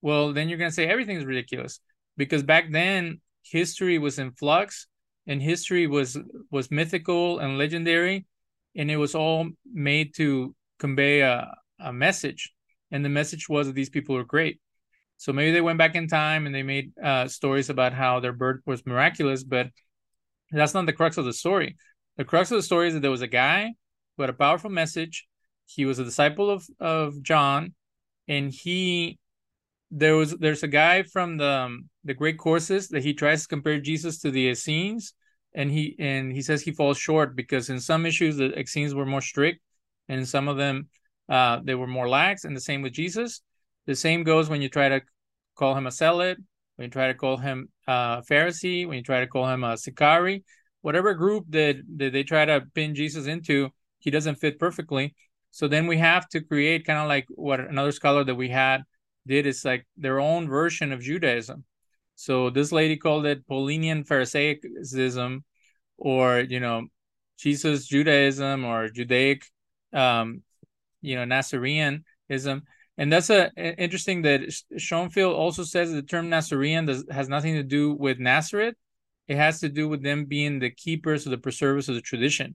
Well, 0.00 0.32
then 0.32 0.48
you're 0.48 0.58
gonna 0.58 0.72
say 0.72 0.86
everything's 0.86 1.24
ridiculous 1.24 1.80
because 2.16 2.42
back 2.42 2.70
then 2.70 3.20
history 3.44 3.98
was 3.98 4.18
in 4.18 4.32
flux 4.32 4.86
and 5.26 5.40
history 5.40 5.86
was 5.86 6.18
was 6.50 6.70
mythical 6.70 7.38
and 7.38 7.58
legendary, 7.58 8.26
and 8.74 8.90
it 8.90 8.96
was 8.96 9.14
all 9.14 9.48
made 9.72 10.14
to 10.16 10.54
convey 10.78 11.20
a 11.20 11.54
a 11.78 11.92
message, 11.92 12.52
and 12.90 13.04
the 13.04 13.08
message 13.08 13.48
was 13.48 13.66
that 13.66 13.74
these 13.74 13.90
people 13.90 14.14
were 14.14 14.24
great. 14.24 14.60
So 15.16 15.32
maybe 15.32 15.52
they 15.52 15.60
went 15.60 15.78
back 15.78 15.94
in 15.94 16.08
time 16.08 16.46
and 16.46 16.54
they 16.54 16.64
made 16.64 16.92
uh, 16.98 17.28
stories 17.28 17.70
about 17.70 17.92
how 17.92 18.18
their 18.18 18.32
birth 18.32 18.60
was 18.66 18.84
miraculous, 18.84 19.44
but 19.44 19.68
that's 20.52 20.74
not 20.74 20.86
the 20.86 20.92
crux 20.92 21.16
of 21.16 21.24
the 21.24 21.32
story. 21.32 21.76
The 22.16 22.24
crux 22.24 22.50
of 22.50 22.56
the 22.56 22.62
story 22.62 22.88
is 22.88 22.94
that 22.94 23.00
there 23.00 23.10
was 23.10 23.22
a 23.22 23.26
guy 23.26 23.72
who 24.16 24.22
had 24.22 24.30
a 24.30 24.34
powerful 24.34 24.70
message. 24.70 25.26
He 25.66 25.84
was 25.84 25.98
a 25.98 26.04
disciple 26.04 26.50
of 26.50 26.66
of 26.80 27.22
John, 27.22 27.74
and 28.28 28.52
he 28.52 29.18
there 29.90 30.16
was 30.16 30.36
there's 30.36 30.62
a 30.62 30.68
guy 30.68 31.02
from 31.02 31.36
the 31.36 31.48
um, 31.48 31.88
the 32.04 32.14
great 32.14 32.38
courses 32.38 32.88
that 32.88 33.02
he 33.02 33.14
tries 33.14 33.42
to 33.42 33.48
compare 33.48 33.80
Jesus 33.80 34.18
to 34.20 34.30
the 34.30 34.48
Essenes, 34.48 35.14
and 35.54 35.70
he 35.70 35.96
and 35.98 36.32
he 36.32 36.42
says 36.42 36.62
he 36.62 36.72
falls 36.72 36.98
short 36.98 37.36
because 37.36 37.70
in 37.70 37.80
some 37.80 38.06
issues 38.06 38.36
the 38.36 38.58
Essenes 38.58 38.94
were 38.94 39.06
more 39.06 39.20
strict, 39.20 39.60
and 40.08 40.28
some 40.28 40.48
of 40.48 40.56
them 40.56 40.88
uh, 41.28 41.60
they 41.62 41.74
were 41.74 41.86
more 41.86 42.08
lax, 42.08 42.44
and 42.44 42.56
the 42.56 42.60
same 42.60 42.82
with 42.82 42.92
Jesus. 42.92 43.42
The 43.86 43.94
same 43.94 44.22
goes 44.22 44.48
when 44.48 44.62
you 44.62 44.68
try 44.68 44.88
to 44.88 45.02
call 45.56 45.74
him 45.74 45.86
a 45.86 45.90
zealot 45.90 46.38
when 46.76 46.86
you 46.86 46.90
try 46.90 47.08
to 47.08 47.14
call 47.14 47.36
him 47.36 47.68
a 47.86 48.22
Pharisee, 48.30 48.86
when 48.86 48.96
you 48.96 49.02
try 49.02 49.20
to 49.20 49.26
call 49.26 49.48
him 49.48 49.64
a 49.64 49.76
Sicarii, 49.76 50.44
whatever 50.80 51.14
group 51.14 51.44
that, 51.50 51.76
that 51.96 52.12
they 52.12 52.22
try 52.22 52.44
to 52.44 52.62
pin 52.74 52.94
Jesus 52.94 53.26
into, 53.26 53.70
he 53.98 54.10
doesn't 54.10 54.36
fit 54.36 54.58
perfectly. 54.58 55.14
So 55.50 55.68
then 55.68 55.86
we 55.86 55.98
have 55.98 56.28
to 56.30 56.40
create 56.40 56.86
kind 56.86 56.98
of 56.98 57.08
like 57.08 57.26
what 57.28 57.60
another 57.60 57.92
scholar 57.92 58.24
that 58.24 58.34
we 58.34 58.48
had 58.48 58.82
did 59.26 59.46
is 59.46 59.64
like 59.64 59.86
their 59.96 60.18
own 60.18 60.48
version 60.48 60.92
of 60.92 61.00
Judaism. 61.00 61.64
So 62.14 62.50
this 62.50 62.72
lady 62.72 62.96
called 62.96 63.26
it 63.26 63.46
Paulinian 63.46 64.06
Pharisaicism, 64.06 65.42
or 65.98 66.40
you 66.40 66.60
know, 66.60 66.86
Jesus 67.38 67.86
Judaism 67.86 68.64
or 68.64 68.88
Judaic 68.88 69.44
um, 69.92 70.42
you 71.00 71.16
know 71.16 71.24
Nazareanism, 71.24 72.62
and 73.02 73.12
that's 73.12 73.30
a, 73.30 73.50
a 73.56 73.74
interesting 73.82 74.22
that 74.22 74.42
Schonfield 74.78 75.34
also 75.34 75.64
says 75.64 75.90
the 75.90 76.02
term 76.02 76.28
Nazarene 76.28 76.86
does, 76.86 77.04
has 77.10 77.28
nothing 77.28 77.54
to 77.54 77.64
do 77.64 77.92
with 77.92 78.20
Nazareth. 78.20 78.76
It 79.26 79.38
has 79.38 79.58
to 79.58 79.68
do 79.68 79.88
with 79.88 80.04
them 80.04 80.26
being 80.26 80.60
the 80.60 80.70
keepers 80.70 81.26
or 81.26 81.30
the 81.30 81.38
preservers 81.38 81.88
of 81.88 81.96
the 81.96 82.00
tradition, 82.00 82.54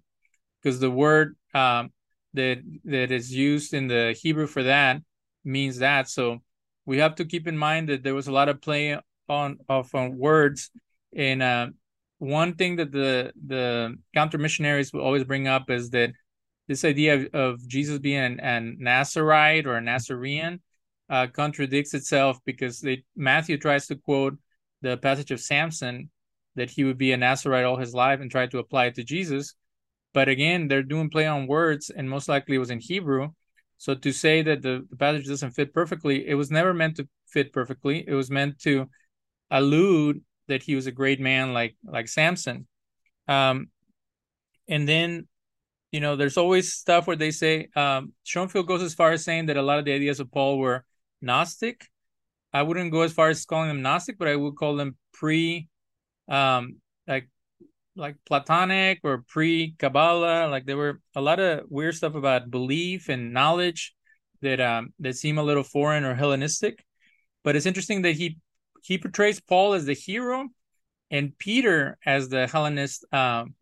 because 0.64 0.80
the 0.80 0.90
word 0.90 1.36
um, 1.54 1.92
that 2.36 2.60
that 2.86 3.12
is 3.12 3.30
used 3.30 3.74
in 3.74 3.90
the 3.90 4.16
Hebrew 4.22 4.48
for 4.48 4.64
that 4.64 5.02
means 5.44 5.80
that. 5.80 6.08
So 6.08 6.38
we 6.86 7.00
have 7.00 7.16
to 7.16 7.26
keep 7.26 7.46
in 7.46 7.58
mind 7.58 7.90
that 7.90 8.04
there 8.04 8.16
was 8.16 8.30
a 8.30 8.32
lot 8.40 8.48
of 8.48 8.62
play 8.62 8.98
on 9.28 9.58
of 9.68 9.94
on 9.94 10.18
words. 10.18 10.72
And 11.14 11.44
uh, 11.44 11.68
one 12.20 12.56
thing 12.56 12.78
that 12.78 12.94
the 12.94 13.34
the 13.46 13.98
counter 14.14 14.38
missionaries 14.38 14.94
will 14.94 15.02
always 15.02 15.26
bring 15.26 15.50
up 15.50 15.70
is 15.70 15.90
that 15.90 16.12
this 16.68 16.84
idea 16.84 17.16
of, 17.16 17.28
of 17.34 17.68
Jesus 17.68 18.00
being 18.00 18.20
an, 18.20 18.40
an 18.40 18.78
Nazarite 18.80 19.66
or 19.66 19.76
a 19.76 19.82
Nazarene 19.82 20.60
uh, 21.10 21.28
contradicts 21.28 21.94
itself 21.94 22.40
because 22.46 22.80
they, 22.80 23.04
Matthew 23.16 23.58
tries 23.58 23.88
to 23.88 23.96
quote 23.96 24.38
the 24.82 24.98
passage 24.98 25.32
of 25.32 25.40
Samson 25.40 26.10
that 26.56 26.70
he 26.70 26.84
would 26.84 26.98
be 26.98 27.12
a 27.12 27.18
Nazarite 27.18 27.66
all 27.66 27.78
his 27.78 27.94
life 27.94 28.20
and 28.20 28.30
try 28.30 28.48
to 28.48 28.60
apply 28.60 28.88
it 28.88 28.96
to 28.96 29.04
Jesus. 29.04 29.54
But 30.14 30.28
again, 30.28 30.68
they're 30.68 30.84
doing 30.84 31.10
play 31.10 31.28
on 31.28 31.48
words, 31.48 31.90
and 31.90 32.10
most 32.10 32.28
likely 32.28 32.56
it 32.56 32.60
was 32.60 32.72
in 32.72 32.80
Hebrew. 32.80 33.30
So 33.78 33.94
to 33.94 34.12
say 34.12 34.42
that 34.42 34.64
the, 34.64 34.86
the 34.90 34.96
passage 34.96 35.28
doesn't 35.28 35.52
fit 35.52 35.74
perfectly, 35.74 36.28
it 36.28 36.34
was 36.34 36.50
never 36.50 36.74
meant 36.74 36.98
to 36.98 37.08
fit 37.28 37.54
perfectly. 37.54 38.04
It 38.08 38.16
was 38.16 38.32
meant 38.32 38.60
to 38.60 38.90
allude 39.52 40.22
that 40.48 40.64
he 40.64 40.76
was 40.76 40.88
a 40.88 40.92
great 40.92 41.20
man 41.20 41.54
like 41.54 41.76
like 41.86 42.08
Samson. 42.08 42.68
Um, 43.28 43.68
and 44.68 44.88
then 44.88 45.28
you 45.92 46.00
know, 46.00 46.16
there's 46.16 46.38
always 46.38 46.74
stuff 46.74 47.08
where 47.08 47.16
they 47.16 47.32
say 47.32 47.70
um, 47.76 48.14
Schonfield 48.26 48.68
goes 48.68 48.82
as 48.82 48.94
far 48.94 49.12
as 49.12 49.24
saying 49.24 49.48
that 49.48 49.58
a 49.58 49.62
lot 49.62 49.80
of 49.80 49.86
the 49.86 49.94
ideas 49.94 50.20
of 50.20 50.32
Paul 50.32 50.60
were 50.60 50.86
Gnostic. 51.22 51.88
I 52.54 52.64
wouldn't 52.64 52.92
go 52.92 53.02
as 53.02 53.14
far 53.14 53.30
as 53.30 53.46
calling 53.46 53.70
them 53.70 53.82
Gnostic, 53.82 54.18
but 54.18 54.28
I 54.28 54.36
would 54.36 54.56
call 54.56 54.76
them 54.76 54.98
pre, 55.14 55.70
um, 56.28 56.78
like 57.08 57.30
like 57.96 58.16
Platonic 58.26 59.00
or 59.04 59.24
pre 59.28 59.76
Kabbalah. 59.80 60.48
Like 60.50 60.66
there 60.66 60.78
were 60.78 61.02
a 61.16 61.22
lot 61.22 61.40
of 61.40 61.66
weird 61.70 61.96
stuff 61.96 62.16
about 62.16 62.52
belief 62.52 63.10
and 63.10 63.34
knowledge 63.34 63.96
that 64.42 64.62
um 64.62 64.94
that 65.00 65.16
seem 65.16 65.38
a 65.38 65.44
little 65.44 65.64
foreign 65.64 66.04
or 66.04 66.14
Hellenistic. 66.14 66.84
But 67.44 67.56
it's 67.56 67.66
interesting 67.66 68.04
that 68.04 68.16
he 68.16 68.38
he 68.84 68.98
portrays 68.98 69.40
Paul 69.40 69.74
as 69.74 69.86
the 69.86 69.94
hero 69.94 70.48
and 71.12 71.38
Peter 71.38 71.98
as 72.06 72.30
the 72.30 72.48
Hellenist 72.48 73.06
um, 73.14 73.56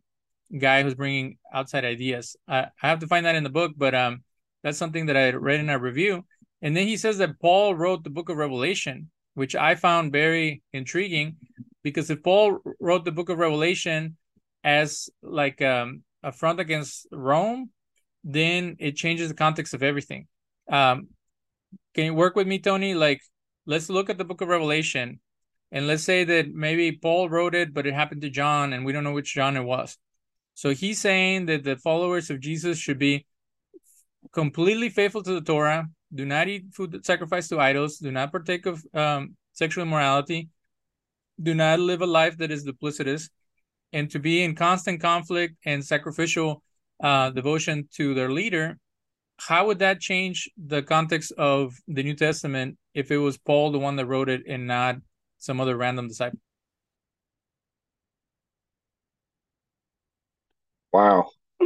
guy 0.58 0.84
who's 0.84 0.96
bringing 0.96 1.38
outside 1.54 1.86
ideas. 1.86 2.36
I, 2.48 2.68
I 2.82 2.88
have 2.88 3.00
to 3.00 3.08
find 3.08 3.26
that 3.26 3.36
in 3.36 3.44
the 3.44 3.50
book, 3.50 3.74
but 3.76 3.96
um, 3.96 4.24
that's 4.64 4.78
something 4.78 5.08
that 5.08 5.18
I 5.18 5.32
read 5.32 5.60
in 5.60 5.70
a 5.70 5.80
review. 5.80 6.26
And 6.62 6.76
then 6.76 6.88
he 6.88 6.98
says 6.98 7.18
that 7.20 7.40
Paul 7.40 7.76
wrote 7.76 8.04
the 8.04 8.10
book 8.10 8.30
of 8.30 8.38
Revelation, 8.38 9.10
which 9.34 9.56
I 9.56 9.76
found 9.76 10.12
very 10.12 10.64
intriguing 10.74 11.38
because 11.84 12.10
if 12.10 12.24
Paul 12.24 12.60
wrote 12.80 13.06
the 13.06 13.12
book 13.12 13.30
of 13.30 13.38
Revelation 13.38 14.18
as 14.64 15.08
like 15.22 15.62
um, 15.62 16.02
a 16.24 16.32
front 16.32 16.60
against 16.60 17.06
Rome, 17.12 17.70
then 18.24 18.78
it 18.80 18.96
changes 18.96 19.30
the 19.30 19.36
context 19.36 19.76
of 19.76 19.84
everything. 19.84 20.28
Um, 20.68 21.10
can 21.94 22.06
you 22.06 22.14
work 22.16 22.36
with 22.36 22.48
me, 22.48 22.58
Tony? 22.58 22.96
Like, 22.96 23.22
let's 23.68 23.90
look 23.90 24.10
at 24.10 24.18
the 24.18 24.26
book 24.26 24.42
of 24.42 24.48
Revelation 24.48 25.20
and 25.72 25.88
let's 25.88 26.04
say 26.04 26.24
that 26.24 26.54
maybe 26.54 26.92
Paul 26.94 27.30
wrote 27.30 27.54
it, 27.54 27.74
but 27.74 27.86
it 27.86 27.94
happened 27.94 28.22
to 28.22 28.30
John 28.30 28.74
and 28.74 28.84
we 28.84 28.92
don't 28.92 29.04
know 29.04 29.14
which 29.14 29.36
John 29.36 29.56
it 29.56 29.64
was. 29.64 29.98
So 30.56 30.74
he's 30.74 31.00
saying 31.00 31.46
that 31.48 31.64
the 31.64 31.76
followers 31.76 32.30
of 32.30 32.40
Jesus 32.40 32.78
should 32.78 32.98
be 32.98 33.26
completely 34.32 34.90
faithful 34.90 35.22
to 35.22 35.34
the 35.34 35.42
Torah, 35.42 35.88
do 36.14 36.26
not 36.26 36.48
eat 36.48 36.74
food 36.74 37.06
sacrificed 37.06 37.50
to 37.50 37.60
idols, 37.60 37.98
do 37.98 38.10
not 38.10 38.32
partake 38.32 38.66
of 38.66 38.84
um, 38.94 39.36
sexual 39.52 39.84
immorality, 39.84 40.48
do 41.42 41.54
not 41.54 41.80
live 41.80 42.02
a 42.02 42.06
life 42.06 42.38
that 42.38 42.52
is 42.52 42.66
duplicitous, 42.66 43.30
and 43.92 44.10
to 44.12 44.20
be 44.20 44.44
in 44.44 44.56
constant 44.56 45.02
conflict 45.02 45.56
and 45.66 45.86
sacrificial 45.86 46.64
uh, 47.04 47.30
devotion 47.32 47.88
to 47.96 48.14
their 48.14 48.32
leader. 48.32 48.78
How 49.38 49.68
would 49.68 49.80
that 49.80 50.00
change 50.00 50.50
the 50.58 50.82
context 50.82 51.34
of 51.38 51.76
the 51.88 52.04
New 52.04 52.16
Testament 52.16 52.78
if 52.94 53.12
it 53.12 53.18
was 53.18 53.38
Paul 53.38 53.74
the 53.74 53.80
one 53.80 53.98
that 53.98 54.06
wrote 54.06 54.30
it 54.30 54.44
and 54.48 54.66
not 54.66 54.96
some 55.38 55.60
other 55.60 55.76
random 55.76 56.08
disciple? 56.08 56.40
Wow. 60.96 61.30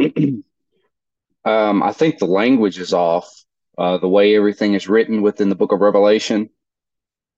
um, 1.46 1.84
I 1.84 1.94
think 1.94 2.18
the 2.18 2.26
language 2.26 2.80
is 2.80 2.94
off. 2.94 3.32
Uh, 3.78 4.00
the 4.00 4.10
way 4.10 4.36
everything 4.36 4.74
is 4.74 4.90
written 4.90 5.22
within 5.22 5.50
the 5.50 5.56
book 5.56 5.72
of 5.72 5.82
Revelation. 5.82 6.50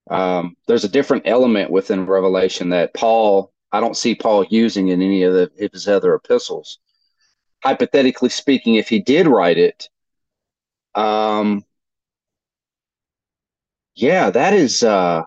Um, 0.10 0.56
there's 0.68 0.86
a 0.86 0.90
different 0.90 1.24
element 1.28 1.70
within 1.70 2.06
Revelation 2.06 2.70
that 2.70 2.94
Paul, 2.94 3.52
I 3.74 3.82
don't 3.82 3.98
see 3.98 4.16
Paul 4.16 4.46
using 4.46 4.88
in 4.88 5.02
any 5.02 5.24
of, 5.24 5.34
the, 5.34 5.52
his 5.58 5.86
other 5.90 6.16
epistles. 6.16 6.80
Hypothetically 7.62 8.30
speaking, 8.30 8.76
if 8.76 8.88
he 8.88 9.02
did 9.02 9.28
write 9.28 9.58
it, 9.58 9.90
um, 10.96 11.66
yeah, 13.96 14.30
that 14.30 14.54
is 14.54 14.82
uh, 14.82 15.24